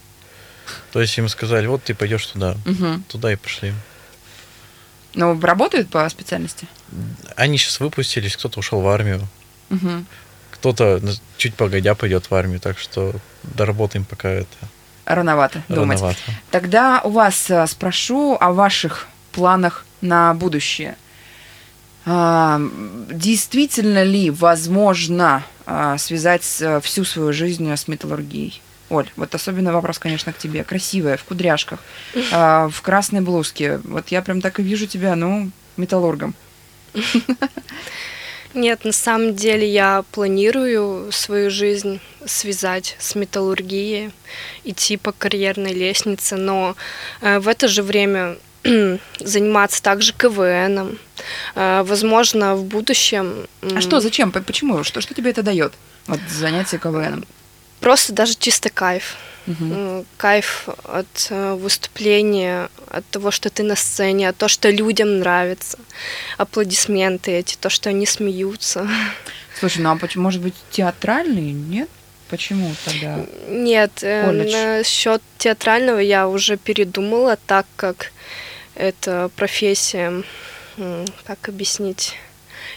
То 0.93 1.01
есть 1.01 1.17
им 1.17 1.27
сказали, 1.29 1.67
вот 1.67 1.83
ты 1.83 1.93
пойдешь 1.93 2.25
туда, 2.25 2.57
угу. 2.65 3.01
туда 3.07 3.33
и 3.33 3.35
пошли. 3.35 3.73
Ну, 5.13 5.39
работают 5.39 5.89
по 5.89 6.07
специальности? 6.09 6.67
Они 7.35 7.57
сейчас 7.57 7.79
выпустились, 7.79 8.35
кто-то 8.35 8.59
ушел 8.59 8.81
в 8.81 8.87
армию. 8.87 9.27
Угу 9.69 10.05
кто-то 10.55 11.01
чуть 11.37 11.55
погодя 11.55 11.95
пойдет 11.95 12.29
в 12.29 12.35
армию, 12.35 12.59
так 12.59 12.79
что 12.79 13.13
доработаем 13.43 14.05
пока 14.05 14.29
это. 14.29 14.57
Рановато, 15.05 15.61
думать. 15.67 15.99
Рановато. 15.99 16.19
Тогда 16.49 17.01
у 17.03 17.09
вас 17.09 17.49
э, 17.51 17.67
спрошу 17.67 18.37
о 18.39 18.51
ваших 18.51 19.07
планах 19.31 19.85
на 20.01 20.33
будущее. 20.33 20.95
А, 22.07 22.59
действительно 23.11 24.03
ли 24.03 24.29
возможно 24.29 25.43
а, 25.65 25.97
связать 25.97 26.57
э, 26.59 26.79
всю 26.81 27.03
свою 27.03 27.33
жизнь 27.33 27.71
с 27.71 27.87
металлургией? 27.87 28.61
Оль, 28.89 29.09
вот 29.15 29.33
особенно 29.33 29.73
вопрос, 29.73 29.97
конечно, 29.99 30.31
к 30.31 30.37
тебе. 30.37 30.63
Красивая, 30.63 31.17
в 31.17 31.23
кудряшках, 31.23 31.79
а, 32.31 32.69
в 32.69 32.81
красной 32.81 33.21
блузке. 33.21 33.79
Вот 33.83 34.09
я 34.09 34.21
прям 34.21 34.41
так 34.41 34.59
и 34.59 34.63
вижу 34.63 34.85
тебя, 34.85 35.15
ну, 35.15 35.51
металлургом. 35.77 36.35
Нет, 38.55 38.85
на 38.85 38.93
самом 38.93 39.35
деле 39.35 39.69
я 39.69 40.05
планирую 40.11 41.11
свою 41.11 41.49
жизнь 41.51 41.99
связать 42.25 42.95
с 42.99 43.13
металлургией, 43.13 44.11
идти 44.63 44.95
по 44.95 45.11
карьерной 45.11 45.73
лестнице, 45.73 46.37
но 46.37 46.75
э, 47.19 47.39
в 47.39 47.49
это 47.49 47.67
же 47.67 47.83
время 47.83 48.37
заниматься 49.19 49.83
также 49.83 50.13
КВНом. 50.13 50.97
Э, 51.55 51.83
возможно, 51.83 52.55
в 52.55 52.63
будущем... 52.63 53.45
А 53.61 53.81
что, 53.81 53.99
зачем, 53.99 54.31
почему, 54.31 54.85
что, 54.85 55.01
что 55.01 55.13
тебе 55.13 55.31
это 55.31 55.43
дает, 55.43 55.73
вот 56.07 56.21
занятие 56.29 56.77
КВНом? 56.77 57.25
Просто 57.81 58.13
даже 58.13 58.35
чисто 58.35 58.69
кайф. 58.69 59.17
Угу. 59.47 60.05
Кайф 60.17 60.69
от 60.85 61.27
э, 61.29 61.53
выступления, 61.55 62.69
от 62.95 63.05
того, 63.09 63.29
что 63.31 63.49
ты 63.49 63.63
на 63.63 63.75
сцене, 63.75 64.29
от 64.29 64.37
того, 64.37 64.47
что 64.47 64.69
людям 64.69 65.19
нравится, 65.19 65.77
аплодисменты 66.37 67.31
эти, 67.31 67.57
то, 67.57 67.69
что 67.69 67.89
они 67.89 68.05
смеются. 68.05 68.87
Слушай, 69.59 69.81
ну 69.81 69.91
а 69.91 69.97
почему, 69.97 70.23
может 70.23 70.41
быть, 70.41 70.55
театральный, 70.71 71.51
нет? 71.51 71.89
Почему 72.29 72.73
тогда? 72.85 73.19
Нет, 73.49 73.91
э, 74.01 74.31
насчет 74.31 75.21
театрального 75.37 75.99
я 75.99 76.27
уже 76.27 76.57
передумала, 76.57 77.37
так 77.45 77.65
как 77.75 78.11
это 78.73 79.29
профессия, 79.35 80.23
как 81.25 81.49
объяснить, 81.49 82.15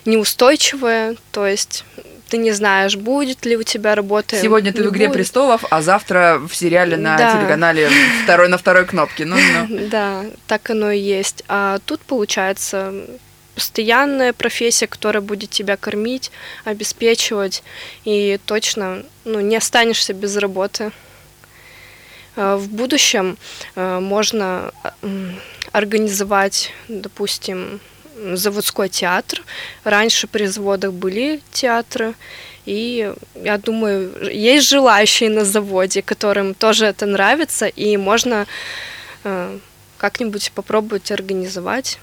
неустойчивая, 0.05 1.17
то 1.33 1.47
есть 1.47 1.85
ты 2.29 2.39
не 2.39 2.53
знаешь, 2.53 2.97
будет 2.97 3.45
ли 3.47 3.57
у 3.57 3.63
тебя 3.63 3.95
работа. 3.95 4.37
Сегодня 4.37 4.73
ты 4.73 4.85
в 4.85 4.91
«Игре 4.91 5.07
будет. 5.07 5.17
престолов», 5.17 5.65
а 5.71 5.83
завтра 5.83 6.41
в 6.47 6.55
сериале 6.55 6.97
на 6.97 7.17
да. 7.17 7.33
телеканале 7.33 7.91
второй, 8.25 8.49
на 8.49 8.59
второй 8.59 8.87
кнопке. 8.87 9.25
Ну, 9.25 9.37
ну. 9.37 9.89
Да, 9.91 10.25
так 10.47 10.71
оно 10.71 10.91
и 10.91 10.99
есть. 10.99 11.43
А 11.49 11.79
тут, 11.87 12.01
получается, 12.01 12.93
постоянная 13.55 14.33
профессия, 14.33 14.87
которая 14.87 15.23
будет 15.23 15.51
тебя 15.51 15.77
кормить, 15.77 16.31
обеспечивать, 16.65 17.63
и 18.05 18.39
точно 18.47 19.03
ну, 19.25 19.41
не 19.41 19.57
останешься 19.57 20.13
без 20.13 20.37
работы. 20.37 20.93
А 22.37 22.57
в 22.57 22.69
будущем 22.69 23.37
э, 23.75 23.99
можно 23.99 24.71
организовать, 25.73 26.73
допустим, 26.89 27.81
заводской 28.35 28.89
театр. 28.89 29.43
Раньше 29.85 30.27
при 30.27 30.47
заводах 30.47 30.93
были 30.93 31.41
театры, 31.53 32.15
и 32.67 33.13
я 33.35 33.59
думаю, 33.59 34.13
есть 34.31 34.69
желающие 34.69 35.31
на 35.31 35.45
заводе, 35.45 36.03
которым 36.03 36.55
тоже 36.55 36.87
это 36.87 37.07
нравится, 37.07 37.67
и 37.67 37.97
можно 37.97 38.47
э, 39.25 39.59
как-нибудь 39.97 40.53
попробовать 40.55 41.11
организовать. 41.11 41.99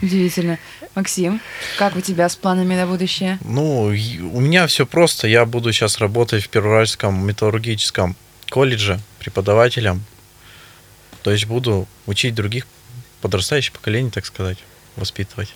Удивительно. 0.00 0.58
Максим, 0.94 1.40
как 1.78 1.96
у 1.96 2.00
тебя 2.00 2.28
с 2.28 2.36
планами 2.36 2.74
на 2.74 2.86
будущее? 2.86 3.38
Ну, 3.44 3.84
у 3.84 4.40
меня 4.40 4.66
все 4.66 4.86
просто. 4.86 5.26
Я 5.28 5.44
буду 5.44 5.72
сейчас 5.72 5.98
работать 5.98 6.44
в 6.44 6.48
Первоуральском 6.48 7.26
металлургическом 7.26 8.16
колледже 8.50 9.00
преподавателем. 9.18 10.02
То 11.22 11.32
есть 11.32 11.46
буду 11.46 11.86
учить 12.06 12.34
других 12.34 12.66
подрастающее 13.26 13.72
поколение, 13.72 14.12
так 14.12 14.24
сказать, 14.24 14.58
воспитывать. 14.94 15.52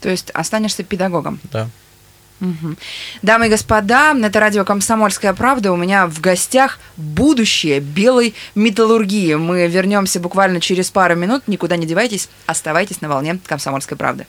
То 0.00 0.08
есть 0.08 0.30
останешься 0.30 0.84
педагогом? 0.84 1.40
Да. 1.52 1.68
Угу. 2.40 2.76
Дамы 3.22 3.46
и 3.46 3.50
господа, 3.50 4.14
это 4.14 4.38
радио 4.38 4.64
«Комсомольская 4.64 5.34
правда». 5.34 5.72
У 5.72 5.76
меня 5.76 6.06
в 6.06 6.20
гостях 6.20 6.78
будущее 6.96 7.80
белой 7.80 8.34
металлургии. 8.54 9.34
Мы 9.34 9.66
вернемся 9.66 10.20
буквально 10.20 10.60
через 10.60 10.90
пару 10.92 11.16
минут. 11.16 11.48
Никуда 11.48 11.76
не 11.76 11.86
девайтесь, 11.86 12.28
оставайтесь 12.46 13.00
на 13.00 13.08
волне 13.08 13.40
«Комсомольской 13.46 13.96
правды». 13.96 14.28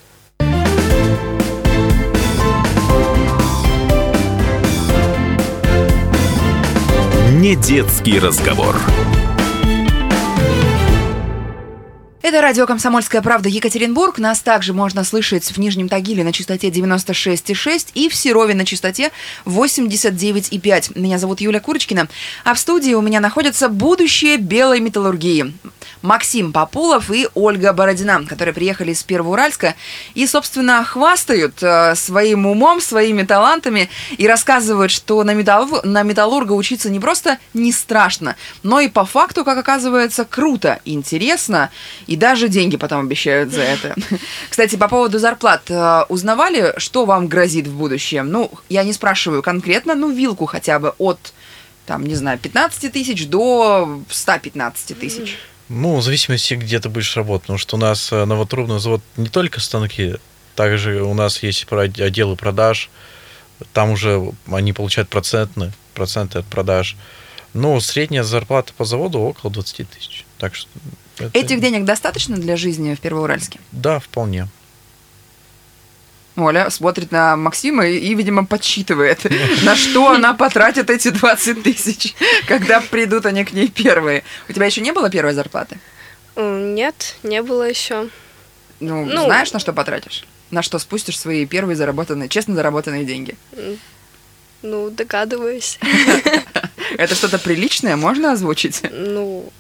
Не 7.34 7.56
детский 7.56 8.18
разговор. 8.18 8.76
Это 12.28 12.42
радио 12.42 12.68
«Комсомольская 12.68 13.22
правда» 13.22 13.48
Екатеринбург. 13.48 14.18
Нас 14.18 14.42
также 14.42 14.74
можно 14.74 15.06
слышать 15.06 15.50
в 15.50 15.58
Нижнем 15.60 15.88
Тагиле 15.88 16.26
на 16.26 16.34
частоте 16.34 16.68
96,6 16.68 17.92
и 17.94 18.10
в 18.10 18.16
Серове 18.16 18.54
на 18.54 18.66
частоте 18.66 19.12
89,5. 19.46 21.00
Меня 21.00 21.20
зовут 21.20 21.40
Юля 21.40 21.62
Курочкина, 21.62 22.10
а 22.44 22.54
в 22.54 22.60
студии 22.60 22.94
у 22.96 23.02
меня 23.02 23.22
находятся 23.22 23.70
будущее 23.70 24.36
белой 24.36 24.82
металлургии. 24.82 25.54
Максим 26.02 26.52
Популов 26.52 27.10
и 27.12 27.28
Ольга 27.34 27.74
Бородина, 27.74 28.26
которые 28.26 28.54
приехали 28.54 28.92
из 28.92 29.04
Первоуральска 29.04 29.76
и, 30.14 30.28
собственно, 30.28 30.84
хвастают 30.84 31.62
э, 31.62 31.96
своим 31.96 32.46
умом, 32.46 32.82
своими 32.82 33.24
талантами 33.24 33.90
и 34.18 34.28
рассказывают, 34.28 34.92
что 34.92 35.24
на, 35.24 35.34
металл... 35.34 35.82
на 35.84 36.04
металлурга 36.04 36.54
учиться 36.54 36.90
не 36.90 37.00
просто 37.00 37.40
не 37.54 37.72
страшно, 37.72 38.36
но 38.64 38.80
и 38.80 38.90
по 38.90 39.06
факту, 39.06 39.44
как 39.44 39.58
оказывается, 39.58 40.26
круто, 40.26 40.80
интересно 40.86 41.72
и 42.06 42.17
даже 42.18 42.50
деньги 42.50 42.78
потом 42.78 43.06
обещают 43.06 43.52
за 43.52 43.62
это. 43.62 43.96
Кстати, 44.50 44.76
по 44.76 44.88
поводу 44.88 45.20
зарплат. 45.20 45.70
Э, 45.70 46.04
узнавали, 46.10 46.74
что 46.78 47.06
вам 47.06 47.28
грозит 47.28 47.68
в 47.68 47.78
будущем? 47.78 48.30
Ну, 48.30 48.52
я 48.70 48.84
не 48.84 48.94
спрашиваю 48.94 49.42
конкретно, 49.42 49.96
ну, 49.96 50.12
вилку 50.12 50.46
хотя 50.46 50.80
бы 50.80 50.94
от, 50.98 51.34
там, 51.86 52.06
не 52.06 52.16
знаю, 52.16 52.40
15 52.40 52.92
тысяч 52.92 53.28
до 53.28 54.02
115 54.10 55.00
тысяч. 55.00 55.38
Ну, 55.70 55.98
в 55.98 56.02
зависимости, 56.02 56.54
где 56.54 56.80
ты 56.80 56.90
будешь 56.90 57.16
работать. 57.16 57.44
Потому 57.44 57.60
что 57.60 57.76
у 57.76 57.80
нас 57.80 58.12
э, 58.12 58.26
новотрубный 58.26 58.80
завод 58.80 59.02
не 59.18 59.28
только 59.28 59.60
станки, 59.60 60.16
также 60.56 61.04
у 61.04 61.14
нас 61.14 61.44
есть 61.44 61.66
отделы 61.72 62.36
продаж. 62.36 62.90
Там 63.74 63.92
уже 63.92 64.32
они 64.52 64.74
получают 64.74 65.10
процентные, 65.10 65.72
проценты 65.94 66.40
от 66.40 66.46
продаж. 66.46 66.96
Но 67.54 67.80
средняя 67.80 68.24
зарплата 68.24 68.74
по 68.76 68.86
заводу 68.86 69.20
около 69.20 69.52
20 69.52 69.90
тысяч. 69.90 70.26
Так 70.38 70.56
что 70.56 70.70
это... 71.18 71.38
Этих 71.38 71.60
денег 71.62 71.86
достаточно 71.86 72.38
для 72.38 72.58
жизни 72.58 72.96
в 72.96 73.00
Первоуральске? 73.00 73.60
Да, 73.72 74.00
вполне. 74.00 74.48
Оля 76.38 76.70
смотрит 76.70 77.12
на 77.12 77.36
Максима 77.36 77.88
и, 77.88 77.98
и 77.98 78.14
видимо, 78.14 78.46
подсчитывает, 78.46 79.26
на 79.64 79.76
что 79.76 80.12
она 80.12 80.34
потратит 80.34 80.90
эти 80.90 81.10
20 81.10 81.64
тысяч, 81.64 82.16
когда 82.48 82.80
придут 82.80 83.26
они 83.26 83.44
к 83.44 83.54
ней 83.54 83.70
первые. 83.70 84.24
У 84.48 84.54
тебя 84.54 84.68
еще 84.68 84.82
не 84.82 84.92
было 84.92 85.10
первой 85.10 85.34
зарплаты? 85.34 85.80
Нет, 86.36 87.16
не 87.24 87.42
было 87.42 87.68
еще. 87.68 88.10
Ну, 88.80 89.06
ну, 89.06 89.26
знаешь, 89.26 89.52
на 89.54 89.60
что 89.60 89.74
потратишь? 89.74 90.26
На 90.52 90.62
что 90.62 90.78
спустишь 90.78 91.20
свои 91.20 91.46
первые 91.48 91.76
заработанные, 91.76 92.30
честно 92.30 92.54
заработанные 92.56 93.06
деньги? 93.06 93.36
Ну, 94.62 94.92
догадываюсь. 94.92 95.80
Это 96.98 97.16
что-то 97.16 97.40
приличное 97.40 97.96
можно 97.96 98.34
озвучить? 98.34 98.82
Ну, 98.92 99.52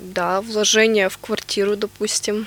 да, 0.00 0.40
вложение 0.40 1.08
в 1.08 1.18
квартиру, 1.18 1.76
допустим. 1.76 2.46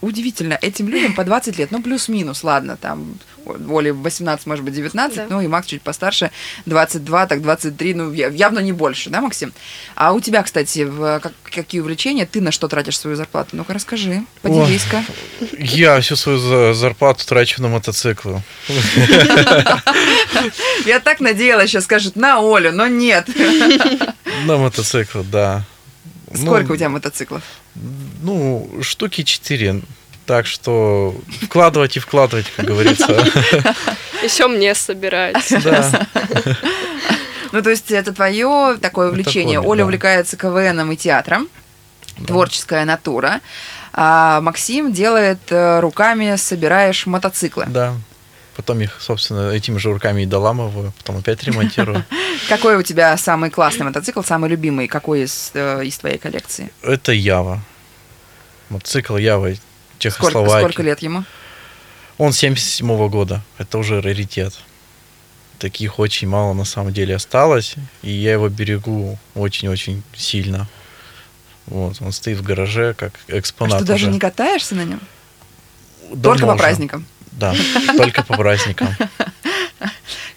Удивительно, 0.00 0.58
этим 0.60 0.88
людям 0.88 1.14
по 1.14 1.22
20 1.22 1.56
лет, 1.56 1.70
ну 1.70 1.80
плюс-минус, 1.80 2.42
ладно, 2.42 2.76
там 2.76 3.16
Оле 3.46 3.92
18, 3.92 4.46
может 4.46 4.64
быть, 4.64 4.74
19, 4.74 5.16
да. 5.16 5.26
ну 5.30 5.40
и 5.40 5.46
Макс 5.46 5.68
чуть 5.68 5.82
постарше, 5.82 6.32
22, 6.66 7.26
так 7.26 7.42
23, 7.42 7.94
ну 7.94 8.12
явно 8.12 8.58
не 8.58 8.72
больше, 8.72 9.08
да, 9.08 9.20
Максим? 9.20 9.52
А 9.94 10.12
у 10.14 10.20
тебя, 10.20 10.42
кстати, 10.42 10.80
в, 10.82 11.20
как, 11.20 11.32
какие 11.44 11.80
увлечения, 11.80 12.26
ты 12.26 12.40
на 12.40 12.50
что 12.50 12.66
тратишь 12.66 12.98
свою 12.98 13.16
зарплату? 13.16 13.50
Ну-ка 13.52 13.72
расскажи, 13.72 14.24
поделись-ка. 14.42 15.04
Я 15.58 16.00
всю 16.00 16.16
свою 16.16 16.74
зарплату 16.74 17.24
трачу 17.24 17.62
на 17.62 17.68
мотоциклы. 17.68 18.42
Я 20.86 20.98
так 20.98 21.20
надеялась, 21.20 21.70
сейчас 21.70 21.84
скажут 21.84 22.16
на 22.16 22.38
Олю, 22.40 22.72
но 22.72 22.88
нет. 22.88 23.28
На 24.44 24.56
мотоцикл, 24.56 25.22
да. 25.22 25.64
Сколько 26.34 26.68
ну, 26.68 26.74
у 26.74 26.76
тебя 26.76 26.88
мотоциклов? 26.88 27.42
Ну, 28.22 28.70
штуки 28.82 29.22
четыре. 29.22 29.82
Так 30.26 30.46
что 30.46 31.14
вкладывать 31.42 31.96
и 31.96 32.00
вкладывать, 32.00 32.46
как 32.54 32.66
говорится. 32.66 33.06
Еще 34.22 34.46
мне 34.46 34.74
собирать. 34.74 35.36
Да. 35.62 36.06
Ну, 37.50 37.62
то 37.62 37.70
есть 37.70 37.90
это 37.90 38.12
твое 38.12 38.76
такое 38.78 39.08
увлечение. 39.08 39.58
Оля 39.58 39.84
увлекается 39.84 40.36
КВНом 40.36 40.92
и 40.92 40.96
театром. 40.96 41.48
Творческая 42.26 42.84
натура. 42.84 43.40
А 43.94 44.42
Максим 44.42 44.92
делает 44.92 45.38
э, 45.48 45.80
руками, 45.80 46.36
собираешь 46.36 47.06
мотоциклы. 47.06 47.64
Да. 47.68 47.94
Потом 48.58 48.80
их, 48.80 48.96
собственно, 49.00 49.52
этими 49.52 49.78
же 49.78 49.92
руками 49.92 50.22
и 50.22 50.26
доламываю, 50.26 50.92
потом 50.98 51.18
опять 51.18 51.44
ремонтирую. 51.44 52.04
Какой 52.48 52.76
у 52.76 52.82
тебя 52.82 53.16
самый 53.16 53.50
классный 53.50 53.86
мотоцикл, 53.86 54.20
самый 54.22 54.50
любимый? 54.50 54.88
Какой 54.88 55.22
из, 55.22 55.52
э, 55.54 55.84
из 55.84 55.96
твоей 55.96 56.18
коллекции? 56.18 56.72
Это 56.82 57.12
Ява. 57.12 57.62
Мотоцикл 58.68 59.16
Ява 59.16 59.52
Чехословакии. 60.00 60.48
Сколько, 60.48 60.58
сколько 60.58 60.82
лет 60.82 60.98
ему? 61.02 61.22
Он 62.18 62.32
77 62.32 62.90
-го 62.90 63.08
года. 63.08 63.44
Это 63.58 63.78
уже 63.78 64.00
раритет. 64.00 64.54
Таких 65.60 66.00
очень 66.00 66.26
мало 66.26 66.52
на 66.52 66.64
самом 66.64 66.92
деле 66.92 67.14
осталось. 67.14 67.76
И 68.02 68.10
я 68.10 68.32
его 68.32 68.48
берегу 68.48 69.20
очень-очень 69.36 70.02
сильно. 70.16 70.66
Вот, 71.66 72.02
он 72.02 72.10
стоит 72.10 72.38
в 72.38 72.42
гараже 72.42 72.92
как 72.94 73.12
экспонат. 73.28 73.74
А 73.74 73.78
что, 73.78 73.86
даже 73.86 74.08
не 74.08 74.18
катаешься 74.18 74.74
на 74.74 74.84
нем? 74.84 75.00
Только 76.08 76.40
Давно 76.40 76.46
по 76.48 76.56
праздникам. 76.56 77.06
Да, 77.38 77.54
только 77.96 78.22
по 78.24 78.36
праздникам. 78.36 78.88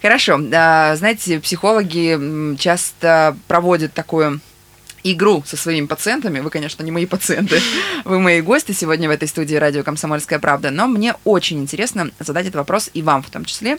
Хорошо. 0.00 0.40
А, 0.52 0.96
Знаете, 0.96 1.40
психологи 1.40 2.56
часто 2.56 3.36
проводят 3.48 3.92
такую 3.92 4.40
игру 5.04 5.42
со 5.46 5.56
своими 5.56 5.86
пациентами. 5.86 6.40
Вы, 6.40 6.50
конечно, 6.50 6.82
не 6.82 6.90
мои 6.90 7.06
пациенты, 7.06 7.60
вы 8.04 8.20
мои 8.20 8.40
гости 8.40 8.72
сегодня 8.72 9.08
в 9.08 9.12
этой 9.12 9.26
студии 9.28 9.56
радио 9.56 9.82
«Комсомольская 9.82 10.38
правда». 10.38 10.70
Но 10.70 10.86
мне 10.86 11.14
очень 11.24 11.60
интересно 11.60 12.10
задать 12.20 12.46
этот 12.46 12.56
вопрос 12.56 12.90
и 12.94 13.02
вам 13.02 13.22
в 13.22 13.30
том 13.30 13.44
числе. 13.44 13.78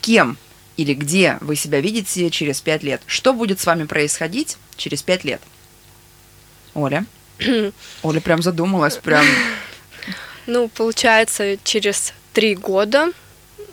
Кем 0.00 0.36
или 0.76 0.94
где 0.94 1.38
вы 1.40 1.54
себя 1.54 1.80
видите 1.80 2.28
через 2.30 2.60
пять 2.60 2.82
лет? 2.82 3.02
Что 3.06 3.32
будет 3.32 3.60
с 3.60 3.66
вами 3.66 3.84
происходить 3.84 4.56
через 4.76 5.02
пять 5.02 5.22
лет? 5.24 5.40
Оля? 6.74 7.06
Оля 8.02 8.20
прям 8.20 8.42
задумалась, 8.42 8.96
прям... 8.96 9.24
Ну, 10.46 10.68
получается, 10.68 11.56
через 11.64 12.12
три 12.34 12.54
года, 12.56 13.12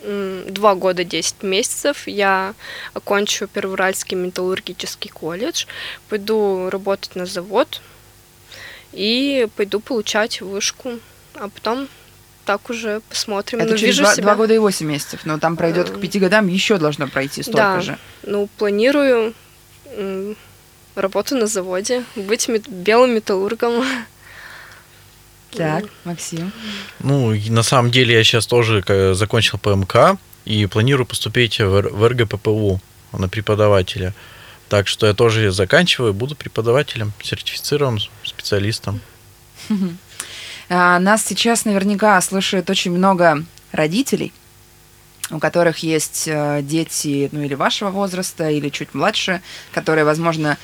два 0.02 0.74
года, 0.74 1.04
10 1.04 1.42
месяцев 1.42 2.06
я 2.06 2.54
окончу 2.94 3.46
Первоуральский 3.46 4.16
металлургический 4.16 5.10
колледж, 5.10 5.66
пойду 6.08 6.70
работать 6.70 7.14
на 7.14 7.26
завод 7.26 7.82
и 8.92 9.46
пойду 9.56 9.80
получать 9.80 10.40
вышку, 10.40 10.98
а 11.34 11.48
потом 11.48 11.88
так 12.44 12.70
уже 12.70 13.00
посмотрим. 13.08 13.60
Это 13.60 13.72
ну, 13.72 13.76
через 13.76 13.94
вижу 13.94 14.02
два, 14.02 14.14
себя. 14.14 14.22
два 14.24 14.34
года 14.34 14.54
и 14.54 14.58
восемь 14.58 14.88
месяцев, 14.88 15.20
но 15.24 15.38
там 15.38 15.56
пройдет 15.56 15.90
к 15.90 15.94
Эм, 15.94 16.00
пяти 16.00 16.18
годам 16.18 16.48
еще 16.48 16.78
должно 16.78 17.06
пройти 17.06 17.42
столько 17.42 17.58
да, 17.58 17.80
же. 17.80 17.98
ну, 18.22 18.48
планирую 18.58 19.34
работу 20.94 21.36
на 21.36 21.46
заводе, 21.46 22.04
быть 22.16 22.48
мет- 22.48 22.68
белым 22.68 23.14
металлургом. 23.14 23.84
Так, 25.56 25.84
Максим. 26.04 26.52
Ну, 27.00 27.34
на 27.48 27.62
самом 27.62 27.90
деле 27.90 28.14
я 28.14 28.24
сейчас 28.24 28.46
тоже 28.46 28.82
э, 28.86 29.14
закончил 29.14 29.58
ПМК 29.58 30.18
и 30.44 30.66
планирую 30.66 31.06
поступить 31.06 31.60
в 31.60 32.08
РГППУ 32.08 32.80
на 33.12 33.28
преподавателя. 33.28 34.14
Так 34.68 34.88
что 34.88 35.06
я 35.06 35.12
тоже 35.12 35.50
заканчиваю, 35.50 36.14
буду 36.14 36.34
преподавателем, 36.34 37.12
сертифицированным 37.22 38.00
специалистом. 38.24 39.00
А, 40.68 40.98
Нас 40.98 41.24
сейчас 41.24 41.66
наверняка 41.66 42.18
слушает 42.22 42.70
очень 42.70 42.92
много 42.92 43.44
родителей, 43.72 44.32
у 45.30 45.38
которых 45.38 45.78
есть 45.78 46.24
э, 46.26 46.60
дети, 46.62 47.28
ну 47.32 47.42
или 47.42 47.54
вашего 47.54 47.90
возраста, 47.90 48.48
или 48.48 48.70
чуть 48.70 48.94
младше, 48.94 49.42
которые, 49.72 50.04
возможно, 50.04 50.56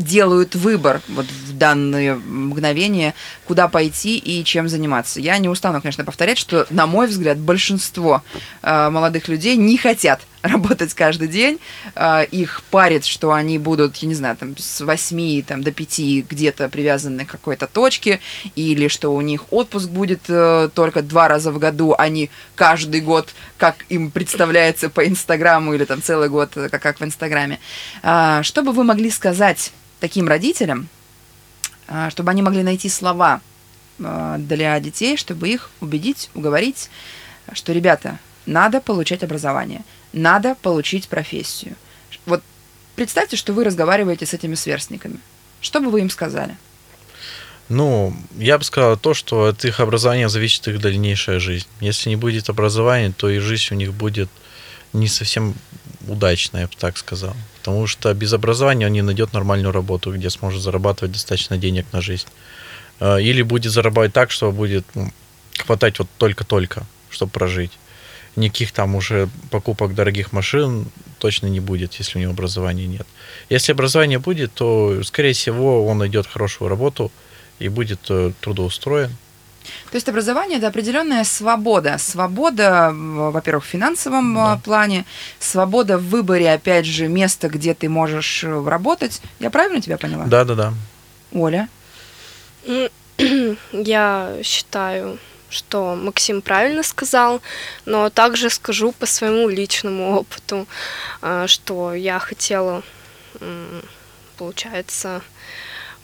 делают 0.00 0.54
выбор 0.54 1.00
вот 1.08 1.26
в 1.26 1.56
данное 1.56 2.16
мгновение, 2.16 3.14
куда 3.46 3.68
пойти 3.68 4.16
и 4.16 4.42
чем 4.44 4.68
заниматься. 4.68 5.20
Я 5.20 5.38
не 5.38 5.48
устану, 5.48 5.80
конечно, 5.80 6.04
повторять, 6.04 6.38
что, 6.38 6.66
на 6.70 6.86
мой 6.86 7.06
взгляд, 7.06 7.38
большинство 7.38 8.22
э, 8.62 8.90
молодых 8.90 9.28
людей 9.28 9.56
не 9.56 9.76
хотят 9.76 10.20
работать 10.42 10.94
каждый 10.94 11.28
день. 11.28 11.58
Э, 11.94 12.24
их 12.24 12.62
парит, 12.70 13.04
что 13.04 13.32
они 13.32 13.58
будут, 13.58 13.96
я 13.96 14.08
не 14.08 14.14
знаю, 14.14 14.36
там, 14.36 14.56
с 14.56 14.80
8 14.80 15.42
там, 15.42 15.62
до 15.62 15.70
5 15.70 16.00
где-то 16.28 16.68
привязаны 16.68 17.24
к 17.24 17.30
какой-то 17.30 17.66
точке, 17.66 18.20
или 18.56 18.88
что 18.88 19.10
у 19.10 19.20
них 19.20 19.52
отпуск 19.52 19.88
будет 19.90 20.22
э, 20.28 20.70
только 20.74 21.02
два 21.02 21.28
раза 21.28 21.52
в 21.52 21.58
году, 21.58 21.94
а 21.96 22.08
не 22.08 22.30
каждый 22.54 23.00
год, 23.02 23.28
как 23.58 23.76
им 23.90 24.10
представляется 24.10 24.88
по 24.88 25.06
Инстаграму, 25.06 25.74
или 25.74 25.84
там 25.84 26.02
целый 26.02 26.28
год, 26.30 26.56
э, 26.56 26.68
как, 26.70 26.82
как 26.82 27.00
в 27.00 27.04
Инстаграме. 27.04 27.60
А, 28.02 28.42
что 28.42 28.62
бы 28.62 28.72
вы 28.72 28.84
могли 28.84 29.10
сказать 29.10 29.72
таким 30.00 30.26
родителям, 30.26 30.88
а, 31.86 32.10
чтобы 32.10 32.30
они 32.30 32.42
могли 32.42 32.62
найти 32.62 32.88
слова 32.88 33.40
а, 34.02 34.38
для 34.38 34.78
детей, 34.80 35.16
чтобы 35.16 35.48
их 35.48 35.70
убедить, 35.80 36.30
уговорить, 36.34 36.90
что, 37.52 37.72
ребята, 37.72 38.18
надо 38.46 38.80
получать 38.80 39.22
образование, 39.22 39.82
надо 40.12 40.56
получить 40.56 41.08
профессию. 41.08 41.76
Вот 42.26 42.42
представьте, 42.96 43.36
что 43.36 43.52
вы 43.52 43.64
разговариваете 43.64 44.26
с 44.26 44.34
этими 44.34 44.54
сверстниками. 44.54 45.18
Что 45.60 45.80
бы 45.80 45.90
вы 45.90 46.00
им 46.00 46.10
сказали? 46.10 46.56
Ну, 47.68 48.16
я 48.36 48.58
бы 48.58 48.64
сказал 48.64 48.96
то, 48.96 49.14
что 49.14 49.46
от 49.46 49.64
их 49.64 49.78
образования 49.78 50.28
зависит 50.28 50.66
их 50.66 50.80
дальнейшая 50.80 51.38
жизнь. 51.38 51.68
Если 51.78 52.08
не 52.08 52.16
будет 52.16 52.48
образования, 52.48 53.12
то 53.16 53.30
и 53.30 53.38
жизнь 53.38 53.68
у 53.70 53.76
них 53.76 53.94
будет 53.94 54.28
не 54.92 55.06
совсем 55.06 55.54
удачная, 56.08 56.62
я 56.62 56.66
бы 56.66 56.74
так 56.76 56.98
сказал. 56.98 57.36
Потому 57.60 57.86
что 57.86 58.12
без 58.14 58.32
образования 58.32 58.86
он 58.86 58.92
не 58.92 59.02
найдет 59.02 59.32
нормальную 59.32 59.72
работу, 59.72 60.12
где 60.12 60.30
сможет 60.30 60.62
зарабатывать 60.62 61.12
достаточно 61.12 61.58
денег 61.58 61.86
на 61.92 62.00
жизнь. 62.00 62.26
Э, 63.00 63.20
Или 63.20 63.42
будет 63.42 63.72
зарабатывать 63.72 64.12
так, 64.12 64.30
что 64.30 64.50
будет 64.50 64.84
ну, 64.94 65.10
хватать 65.58 65.98
вот 65.98 66.08
только-только, 66.18 66.84
чтобы 67.10 67.32
прожить. 67.32 67.72
Никаких 68.36 68.72
там 68.72 68.94
уже 68.94 69.28
покупок 69.50 69.94
дорогих 69.94 70.32
машин 70.32 70.86
точно 71.18 71.48
не 71.48 71.60
будет, 71.60 71.94
если 71.94 72.18
у 72.18 72.22
него 72.22 72.32
образования 72.32 72.86
нет. 72.86 73.06
Если 73.50 73.72
образование 73.72 74.18
будет, 74.18 74.52
то, 74.54 75.02
скорее 75.04 75.32
всего, 75.32 75.86
он 75.86 75.98
найдет 75.98 76.26
хорошую 76.26 76.68
работу 76.68 77.12
и 77.58 77.68
будет 77.68 78.00
э, 78.08 78.32
трудоустроен. 78.40 79.10
То 79.90 79.96
есть 79.96 80.08
образование 80.08 80.58
это 80.58 80.68
определенная 80.68 81.24
свобода. 81.24 81.96
Свобода, 81.98 82.90
во-первых, 82.94 83.64
в 83.64 83.68
финансовом 83.68 84.34
Да. 84.34 84.52
а, 84.52 84.58
плане, 84.58 85.04
свобода 85.38 85.98
в 85.98 86.08
выборе, 86.08 86.52
опять 86.52 86.86
же, 86.86 87.08
места, 87.08 87.48
где 87.48 87.74
ты 87.74 87.88
можешь 87.88 88.44
э, 88.44 88.64
работать. 88.68 89.20
Я 89.40 89.50
правильно 89.50 89.80
тебя 89.80 89.98
поняла? 89.98 90.24
Да-да-да. 90.26 90.72
Оля? 91.32 91.68
Я 93.72 94.34
считаю, 94.42 95.18
что 95.48 95.94
Максим 95.96 96.42
правильно 96.42 96.82
сказал, 96.82 97.40
но 97.84 98.08
также 98.10 98.50
скажу 98.50 98.92
по 98.92 99.06
своему 99.06 99.48
личному 99.48 100.14
опыту, 100.16 100.66
а, 101.22 101.46
что 101.46 101.92
я 101.94 102.18
хотела, 102.18 102.82
получается, 104.36 105.22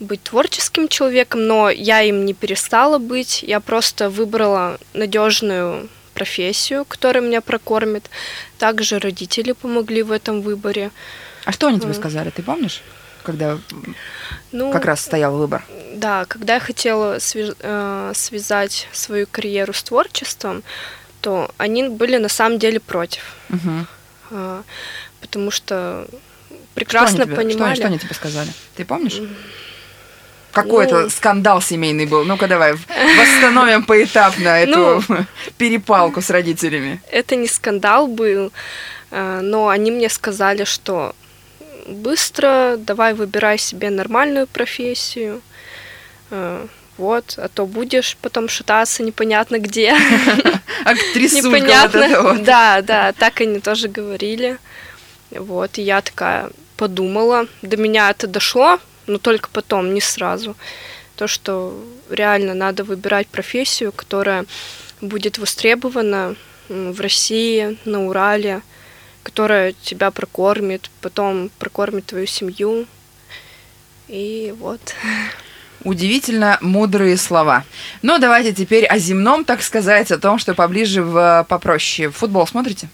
быть 0.01 0.23
творческим 0.23 0.89
человеком, 0.89 1.47
но 1.47 1.71
я 1.71 2.03
им 2.03 2.25
не 2.27 2.35
перестала 2.35 2.99
быть. 2.99 3.43
Я 3.43 3.61
просто 3.61 4.11
выбрала 4.11 4.79
надежную 4.95 5.89
профессию, 6.15 6.85
которая 6.85 7.23
меня 7.23 7.41
прокормит. 7.41 8.11
Также 8.59 8.99
родители 8.99 9.53
помогли 9.53 10.03
в 10.03 10.11
этом 10.13 10.41
выборе. 10.43 10.91
А 11.45 11.53
что 11.53 11.67
они 11.69 11.81
тебе 11.81 11.95
сказали, 11.95 12.31
ты 12.31 12.43
помнишь? 12.43 12.83
Когда 13.23 13.59
Ну, 14.53 14.71
как 14.73 14.85
раз 14.85 15.01
стоял 15.01 15.37
выбор. 15.37 15.65
Да, 15.95 16.25
когда 16.27 16.55
я 16.55 16.61
хотела 16.61 17.19
э, 17.35 18.13
связать 18.15 18.89
свою 18.93 19.27
карьеру 19.27 19.73
с 19.73 19.83
творчеством, 19.83 20.63
то 21.21 21.51
они 21.59 21.89
были 21.89 22.19
на 22.19 22.29
самом 22.29 22.59
деле 22.59 22.79
против, 22.81 23.35
э, 24.31 24.63
потому 25.21 25.51
что 25.51 26.07
Что 26.07 26.53
они 26.55 26.61
прекрасно 26.75 27.25
тебе- 27.25 27.35
понимали. 27.37 27.75
Что, 27.75 27.83
что 27.83 27.87
они 27.89 27.99
тебе 27.99 28.15
сказали? 28.15 28.53
Ты 28.77 28.85
помнишь? 28.85 29.21
Какой 30.63 30.85
это 30.87 31.01
Ну. 31.03 31.11
скандал 31.11 31.61
семейный 31.63 32.07
был? 32.07 32.25
Ну-ка 32.25 32.47
давай 32.49 32.73
восстановим 33.19 33.85
поэтапно 33.85 34.49
эту 34.65 35.03
перепалку 35.59 36.21
с 36.21 36.31
родителями. 36.31 37.01
Это 37.11 37.37
не 37.37 37.47
скандал 37.49 38.07
был, 38.07 38.51
э, 39.11 39.41
но 39.43 39.69
они 39.69 39.91
мне 39.91 40.09
сказали, 40.09 40.65
что 40.65 41.15
быстро 41.87 42.77
давай 42.79 43.15
выбирай 43.15 43.59
себе 43.59 43.91
нормальную 43.91 44.47
профессию. 44.47 45.41
э, 46.31 46.67
Вот, 46.99 47.35
а 47.39 47.49
то 47.49 47.67
будешь 47.67 48.17
потом 48.23 48.49
шататься 48.49 49.03
непонятно 49.03 49.59
где. 49.59 49.95
Актрисулька 50.85 51.49
вот 51.49 51.57
непонятно. 51.59 52.23
вот. 52.23 52.43
Да, 52.45 52.81
да, 52.83 53.13
так 53.13 53.41
они 53.43 53.61
тоже 53.61 53.89
говорили. 53.89 54.57
Вот, 55.31 55.79
и 55.79 55.83
я 55.83 56.01
такая 56.01 56.49
подумала. 56.77 57.47
До 57.63 57.77
меня 57.77 58.11
это 58.11 58.27
дошло, 58.27 58.79
но 59.07 59.19
только 59.19 59.49
потом, 59.53 59.95
не 59.95 60.01
сразу. 60.01 60.57
То, 61.17 61.27
что 61.27 61.79
реально 62.11 62.55
надо 62.55 62.85
выбирать 62.85 63.27
профессию, 63.27 63.93
которая 63.93 64.45
будет 65.01 65.39
востребована 65.39 66.37
в 66.69 67.01
России, 67.01 67.79
на 67.85 68.07
Урале, 68.07 68.63
которая 69.23 69.75
тебя 69.83 70.11
прокормит, 70.11 70.91
потом 71.01 71.51
прокормит 71.59 72.07
твою 72.07 72.27
семью. 72.27 72.87
И 74.09 74.55
вот. 74.59 74.95
Удивительно 75.85 76.59
мудрые 76.61 77.17
слова. 77.17 77.65
Но 78.03 78.19
давайте 78.19 78.53
теперь 78.53 78.87
о 78.87 78.99
земном, 78.99 79.45
так 79.45 79.63
сказать, 79.63 80.11
о 80.11 80.19
том, 80.19 80.39
что 80.39 80.55
поближе, 80.55 81.03
в, 81.03 81.47
попроще. 81.49 82.11
Футбол 82.11 82.47
смотрите? 82.47 82.89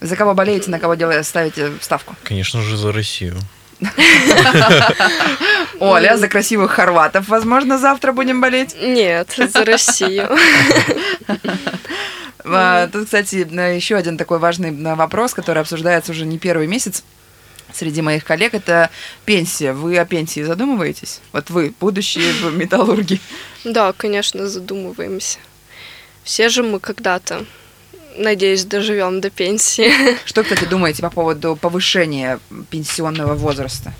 За 0.00 0.16
кого 0.16 0.34
болеете, 0.34 0.70
на 0.70 0.78
кого 0.78 0.94
делаете, 0.94 1.24
ставите 1.24 1.72
ставку? 1.80 2.16
Конечно 2.22 2.62
же, 2.62 2.76
за 2.76 2.92
Россию. 2.92 3.36
Оля, 5.80 6.16
за 6.16 6.28
красивых 6.28 6.72
хорватов, 6.72 7.28
возможно, 7.28 7.78
завтра 7.78 8.12
будем 8.12 8.40
болеть. 8.40 8.76
Нет, 8.80 9.34
за 9.36 9.64
Россию. 9.64 10.28
А, 12.42 12.88
Тут, 12.88 13.04
кстати, 13.04 13.36
еще 13.36 13.96
один 13.96 14.16
такой 14.16 14.38
важный 14.38 14.72
вопрос, 14.94 15.34
который 15.34 15.60
обсуждается 15.60 16.12
уже 16.12 16.24
не 16.24 16.38
первый 16.38 16.66
месяц 16.66 17.04
среди 17.72 18.02
моих 18.02 18.24
коллег, 18.24 18.54
это 18.54 18.90
пенсия. 19.24 19.72
Вы 19.72 19.98
о 19.98 20.04
пенсии 20.04 20.42
задумываетесь? 20.42 21.20
Вот 21.32 21.50
вы, 21.50 21.74
будущие 21.78 22.32
металлурги. 22.52 23.20
Да, 23.64 23.92
конечно, 23.92 24.48
задумываемся. 24.48 25.38
Все 26.24 26.48
же 26.48 26.62
мы 26.62 26.80
когда-то, 26.80 27.44
надеюсь, 28.20 28.64
доживем 28.64 29.20
до 29.20 29.30
пенсии. 29.30 29.90
Что, 30.24 30.42
кстати, 30.42 30.64
думаете 30.64 31.02
по 31.02 31.10
поводу 31.10 31.56
повышения 31.56 32.38
пенсионного 32.70 33.34
возраста? 33.34 33.92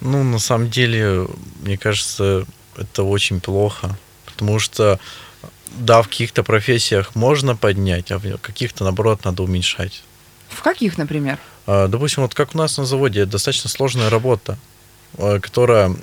Ну, 0.00 0.22
на 0.22 0.38
самом 0.38 0.70
деле, 0.70 1.26
мне 1.62 1.76
кажется, 1.76 2.46
это 2.76 3.02
очень 3.02 3.40
плохо, 3.40 3.96
потому 4.26 4.58
что 4.58 5.00
да, 5.76 6.02
в 6.02 6.08
каких-то 6.08 6.42
профессиях 6.42 7.14
можно 7.14 7.56
поднять, 7.56 8.10
а 8.10 8.18
в 8.18 8.38
каких-то, 8.38 8.84
наоборот, 8.84 9.24
надо 9.24 9.42
уменьшать. 9.42 10.02
В 10.48 10.62
каких, 10.62 10.98
например? 10.98 11.38
А, 11.66 11.88
Допустим, 11.88 12.22
вот 12.22 12.34
как 12.34 12.54
у 12.54 12.58
нас 12.58 12.78
на 12.78 12.86
заводе, 12.86 13.26
достаточно 13.26 13.68
сложная 13.68 14.08
работа, 14.08 14.56
а, 15.18 15.40
которая 15.40 15.94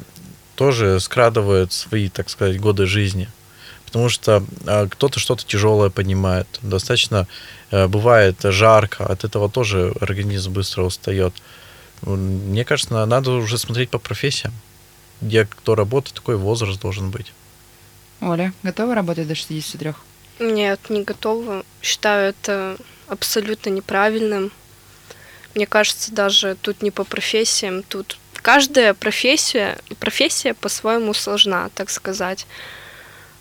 тоже 0.55 0.99
скрадывает 0.99 1.73
свои, 1.73 2.09
так 2.09 2.29
сказать, 2.29 2.59
годы 2.59 2.85
жизни. 2.85 3.27
Потому 3.86 4.10
что 4.10 4.43
а, 4.65 4.88
кто-то 4.88 5.19
что-то 5.19 5.45
тяжелое 5.45 5.89
поднимает. 5.89 6.48
Достаточно 6.62 7.28
э, 7.71 7.88
бывает 7.88 8.38
жарко, 8.43 9.06
от 9.06 9.24
этого 9.24 9.50
тоже 9.50 9.93
организм 10.02 10.52
быстро 10.54 10.84
устает. 10.84 11.34
Мне 12.02 12.65
кажется, 12.65 12.93
на- 12.93 13.06
надо 13.06 13.32
уже 13.32 13.58
смотреть 13.58 13.89
по 13.89 14.00
профессиям. 14.00 14.54
Где 15.21 15.45
кто 15.45 15.76
работает, 15.76 16.15
такой 16.15 16.36
возраст 16.36 16.80
должен 16.82 17.10
быть. 17.10 17.32
Оля, 18.21 18.54
готова 18.63 18.95
работать 18.95 19.28
до 19.28 19.36
63? 19.36 19.93
Нет, 20.39 20.80
не 20.89 21.04
готова. 21.04 21.63
Считаю 21.82 22.30
это 22.30 22.78
абсолютно 23.08 23.69
неправильным. 23.69 24.52
Мне 25.54 25.65
кажется, 25.65 26.12
даже 26.12 26.58
тут 26.62 26.82
не 26.82 26.91
по 26.91 27.06
профессиям, 27.06 27.82
тут 27.84 28.17
каждая 28.41 28.93
профессия, 28.93 29.78
профессия 30.00 30.54
по-своему 30.54 31.13
сложна, 31.13 31.69
так 31.76 31.89
сказать. 31.89 32.45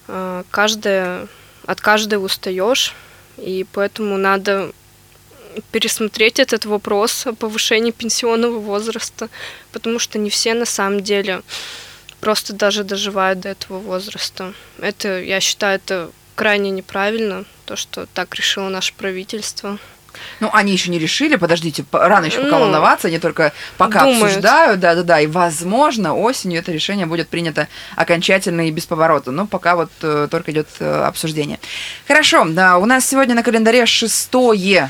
Э, 0.08 0.42
Каждая, 0.50 1.28
от 1.66 1.80
каждой 1.80 2.24
устаешь, 2.24 2.94
и 3.36 3.66
поэтому 3.72 4.16
надо 4.16 4.72
пересмотреть 5.70 6.40
этот 6.40 6.64
вопрос 6.64 7.26
о 7.26 7.34
повышении 7.34 7.90
пенсионного 7.90 8.58
возраста, 8.58 9.28
потому 9.72 9.98
что 9.98 10.18
не 10.18 10.30
все 10.30 10.54
на 10.54 10.66
самом 10.66 11.02
деле 11.02 11.42
просто 12.20 12.52
даже 12.52 12.84
доживают 12.84 13.40
до 13.40 13.50
этого 13.50 13.78
возраста. 13.78 14.54
Это, 14.78 15.20
я 15.20 15.40
считаю, 15.40 15.76
это 15.76 16.10
крайне 16.34 16.70
неправильно, 16.70 17.44
то, 17.66 17.76
что 17.76 18.06
так 18.14 18.34
решило 18.34 18.68
наше 18.68 18.94
правительство. 18.94 19.78
Ну, 20.40 20.50
они 20.52 20.72
еще 20.72 20.90
не 20.90 20.98
решили, 20.98 21.36
подождите, 21.36 21.84
рано 21.92 22.26
еще 22.26 22.40
пока 22.40 22.58
Ну, 22.58 22.64
волноваться, 22.64 23.08
они 23.08 23.18
только 23.18 23.52
пока 23.76 24.00
думают. 24.00 24.22
обсуждают, 24.22 24.80
да-да-да, 24.80 25.20
и, 25.20 25.26
возможно, 25.26 26.14
осенью 26.14 26.58
это 26.60 26.72
решение 26.72 27.06
будет 27.06 27.28
принято 27.28 27.68
окончательно 27.96 28.68
и 28.68 28.70
без 28.70 28.86
поворота, 28.86 29.30
но 29.30 29.46
пока 29.46 29.76
вот 29.76 29.90
э, 30.02 30.28
только 30.30 30.52
идет 30.52 30.68
э, 30.80 31.04
обсуждение. 31.04 31.58
Хорошо, 32.06 32.44
да, 32.48 32.78
у 32.78 32.86
нас 32.86 33.06
сегодня 33.06 33.34
на 33.34 33.42
календаре 33.42 33.86
6 33.86 34.30
э, 34.34 34.88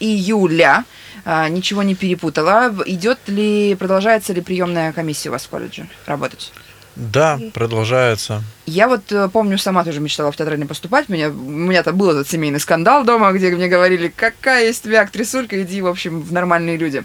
июля, 0.00 0.84
А, 1.26 1.48
ничего 1.48 1.82
не 1.82 1.94
перепутала. 1.94 2.74
Идет 2.84 3.18
ли, 3.28 3.74
продолжается 3.76 4.34
ли 4.34 4.42
приемная 4.42 4.92
комиссия 4.92 5.30
у 5.30 5.32
вас 5.32 5.44
в 5.44 5.48
колледже 5.48 5.86
работать? 6.06 6.52
Да, 6.96 7.40
продолжается. 7.52 8.42
Я 8.66 8.88
вот 8.88 9.10
э, 9.10 9.28
помню, 9.28 9.58
сама 9.58 9.84
тоже 9.84 10.00
мечтала 10.00 10.30
в 10.30 10.36
театральный 10.36 10.66
поступать. 10.66 11.08
Меня, 11.08 11.28
у 11.28 11.32
меня-то 11.32 11.92
был 11.92 12.10
этот 12.10 12.28
семейный 12.30 12.60
скандал 12.60 13.04
дома, 13.04 13.32
где 13.32 13.50
мне 13.50 13.68
говорили, 13.68 14.12
какая 14.14 14.70
из 14.70 14.80
тебя 14.80 15.02
актрисулька, 15.02 15.60
иди, 15.62 15.82
в 15.82 15.86
общем, 15.88 16.20
в 16.22 16.32
нормальные 16.32 16.76
люди. 16.76 17.02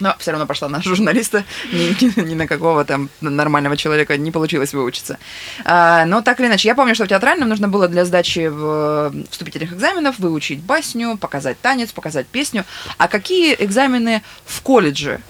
Но 0.00 0.14
все 0.20 0.30
равно 0.30 0.46
пошла 0.46 0.68
на 0.68 0.80
журналиста, 0.80 1.44
ни, 1.72 2.04
ни- 2.04 2.28
ни 2.30 2.34
на 2.34 2.46
какого 2.46 2.84
там 2.84 3.10
нормального 3.20 3.76
человека 3.76 4.16
не 4.16 4.30
получилось 4.30 4.72
выучиться. 4.72 5.18
А, 5.64 6.04
но 6.06 6.22
так 6.22 6.38
или 6.40 6.46
иначе, 6.46 6.68
я 6.68 6.74
помню, 6.76 6.94
что 6.94 7.04
в 7.04 7.08
театральном 7.08 7.48
нужно 7.48 7.66
было 7.68 7.88
для 7.88 8.04
сдачи 8.04 8.46
в- 8.46 9.12
вступительных 9.30 9.72
экзаменов 9.72 10.18
выучить 10.20 10.60
басню, 10.60 11.16
показать 11.18 11.60
танец, 11.60 11.90
показать 11.90 12.26
песню. 12.28 12.64
А 12.96 13.08
какие 13.08 13.56
экзамены 13.58 14.22
в 14.46 14.62
колледже? 14.62 15.20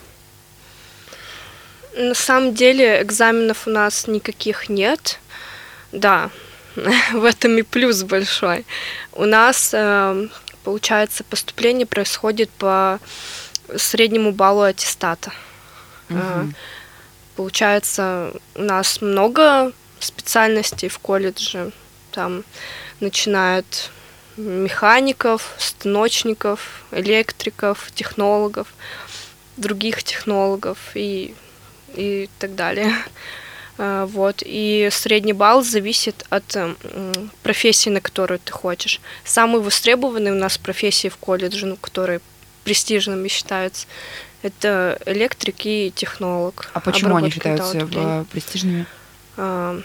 На 1.98 2.14
самом 2.14 2.54
деле 2.54 3.02
экзаменов 3.02 3.66
у 3.66 3.70
нас 3.70 4.06
никаких 4.06 4.68
нет. 4.68 5.18
Да, 5.90 6.30
в 7.12 7.24
этом 7.24 7.58
и 7.58 7.62
плюс 7.62 8.04
большой. 8.04 8.64
У 9.12 9.24
нас, 9.24 9.70
э, 9.74 10.28
получается, 10.62 11.24
поступление 11.24 11.86
происходит 11.86 12.50
по 12.50 13.00
среднему 13.76 14.30
баллу 14.30 14.62
аттестата. 14.62 15.32
Э, 16.08 16.46
Получается, 17.34 18.32
у 18.56 18.62
нас 18.62 19.00
много 19.00 19.72
специальностей 20.00 20.88
в 20.88 20.98
колледже. 20.98 21.70
Там 22.12 22.44
начинают 22.98 23.90
механиков, 24.36 25.54
станочников, 25.58 26.84
электриков, 26.92 27.90
технологов, 27.94 28.68
других 29.56 30.02
технологов 30.02 30.78
и, 30.94 31.34
и 31.94 32.28
так 32.38 32.54
далее. 32.54 32.92
А, 33.78 34.06
Вот. 34.12 34.42
И 34.44 34.88
средний 34.90 35.32
балл 35.32 35.62
зависит 35.62 36.24
от 36.30 36.56
э, 36.56 36.74
м, 36.82 37.30
профессии, 37.42 37.90
на 37.90 38.00
которую 38.00 38.40
ты 38.40 38.52
хочешь. 38.52 39.00
Самые 39.24 39.60
востребованные 39.62 40.32
у 40.32 40.36
нас 40.36 40.58
профессии 40.58 41.08
в 41.08 41.16
колледже, 41.16 41.66
ну, 41.66 41.76
которые 41.76 42.20
престижными 42.64 43.28
считаются, 43.28 43.86
это 44.42 44.98
электрик 45.06 45.64
и 45.64 45.92
технолог. 45.94 46.70
А 46.74 46.80
почему 46.80 47.16
они 47.16 47.30
считаются 47.30 47.78
э, 47.78 48.24
престижными? 48.30 48.86
А, 49.36 49.80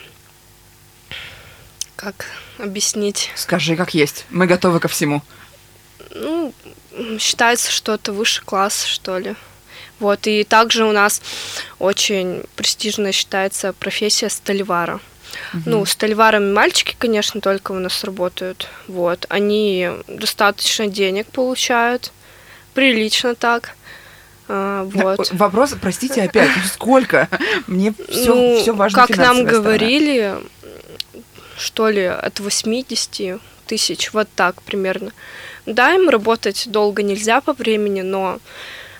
Как 1.96 2.26
объяснить? 2.58 3.32
Скажи, 3.36 3.76
как 3.76 3.94
есть. 3.94 4.26
Мы 4.30 4.48
готовы 4.48 4.80
ко 4.80 4.88
всему. 4.88 5.22
ну, 6.16 6.54
считается, 7.20 7.72
что 7.72 7.94
это 7.94 8.12
высший 8.12 8.44
класс, 8.44 8.86
что 8.86 9.18
ли. 9.18 9.36
Вот, 10.04 10.28
и 10.28 10.44
также 10.44 10.84
у 10.84 10.92
нас 10.92 11.22
очень 11.80 12.44
престижно 12.58 13.14
считается 13.14 13.72
профессия 13.72 14.30
столевара. 14.30 15.00
Ну, 15.66 15.86
столеварами 15.86 16.52
мальчики, 16.52 16.94
конечно, 17.00 17.40
только 17.40 17.72
у 17.72 17.80
нас 17.80 18.04
работают. 18.04 18.68
Вот, 18.90 19.26
они 19.30 19.90
достаточно 20.10 20.88
денег 20.88 21.28
получают, 21.28 22.12
прилично 22.74 23.34
так. 23.34 23.76
А, 24.50 24.84
вот. 24.84 25.32
о, 25.32 25.36
Вопрос, 25.38 25.74
простите, 25.82 26.24
опять, 26.24 26.50
ну 26.54 26.64
сколько? 26.66 27.30
Мне 27.68 27.94
все, 28.10 28.36
ну, 28.36 28.60
все 28.62 28.74
важно. 28.74 29.08
как 29.08 29.16
нам 29.16 29.38
сторона. 29.38 29.52
говорили, 29.52 30.36
что 31.58 31.88
ли, 31.88 32.04
от 32.04 32.42
80 32.42 33.40
тысяч, 33.68 34.12
вот 34.12 34.28
так 34.36 34.62
примерно. 34.64 35.14
Да, 35.66 35.94
им 35.94 36.10
работать 36.10 36.66
долго 36.68 37.04
нельзя 37.04 37.40
по 37.40 37.54
времени, 37.54 38.02
но 38.02 38.36
э, 38.36 38.40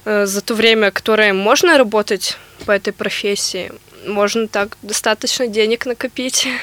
за 0.06 0.42
то 0.42 0.54
время, 0.54 0.92
которое 0.92 1.34
можно 1.34 1.78
работать 1.78 2.38
по 2.66 2.72
этой 2.72 2.94
профессии, 2.94 3.72
можно 4.06 4.48
так 4.48 4.78
достаточно 4.82 5.48
денег 5.48 5.86
накопить. 5.86 6.48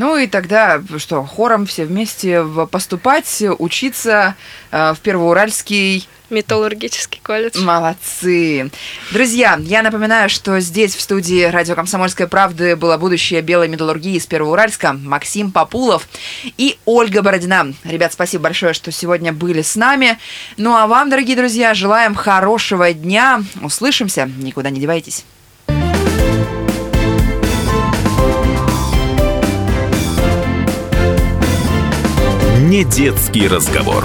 Ну 0.00 0.16
и 0.16 0.26
тогда 0.26 0.82
что, 0.96 1.22
хором 1.26 1.66
все 1.66 1.84
вместе 1.84 2.42
поступать, 2.70 3.42
учиться 3.58 4.34
э, 4.70 4.94
в 4.94 5.00
Первоуральский. 5.00 6.08
Металлургический 6.30 7.20
колледж. 7.22 7.62
Молодцы. 7.62 8.70
Друзья, 9.12 9.58
я 9.60 9.82
напоминаю, 9.82 10.30
что 10.30 10.58
здесь 10.60 10.94
в 10.94 11.02
студии 11.02 11.44
радио 11.44 11.74
«Комсомольская 11.74 12.28
правда» 12.28 12.76
было 12.76 12.96
будущее 12.96 13.42
белой 13.42 13.68
металлургии 13.68 14.16
из 14.16 14.24
Первоуральска 14.24 14.94
Максим 14.94 15.52
Популов 15.52 16.08
и 16.56 16.78
Ольга 16.86 17.20
Бородина. 17.20 17.74
Ребят, 17.84 18.14
спасибо 18.14 18.44
большое, 18.44 18.72
что 18.72 18.90
сегодня 18.90 19.34
были 19.34 19.60
с 19.60 19.76
нами. 19.76 20.18
Ну 20.56 20.74
а 20.76 20.86
вам, 20.86 21.10
дорогие 21.10 21.36
друзья, 21.36 21.74
желаем 21.74 22.14
хорошего 22.14 22.90
дня. 22.94 23.42
Услышимся. 23.60 24.30
Никуда 24.38 24.70
не 24.70 24.80
девайтесь. 24.80 25.26
Не 32.70 32.84
детский 32.84 33.48
разговор. 33.48 34.04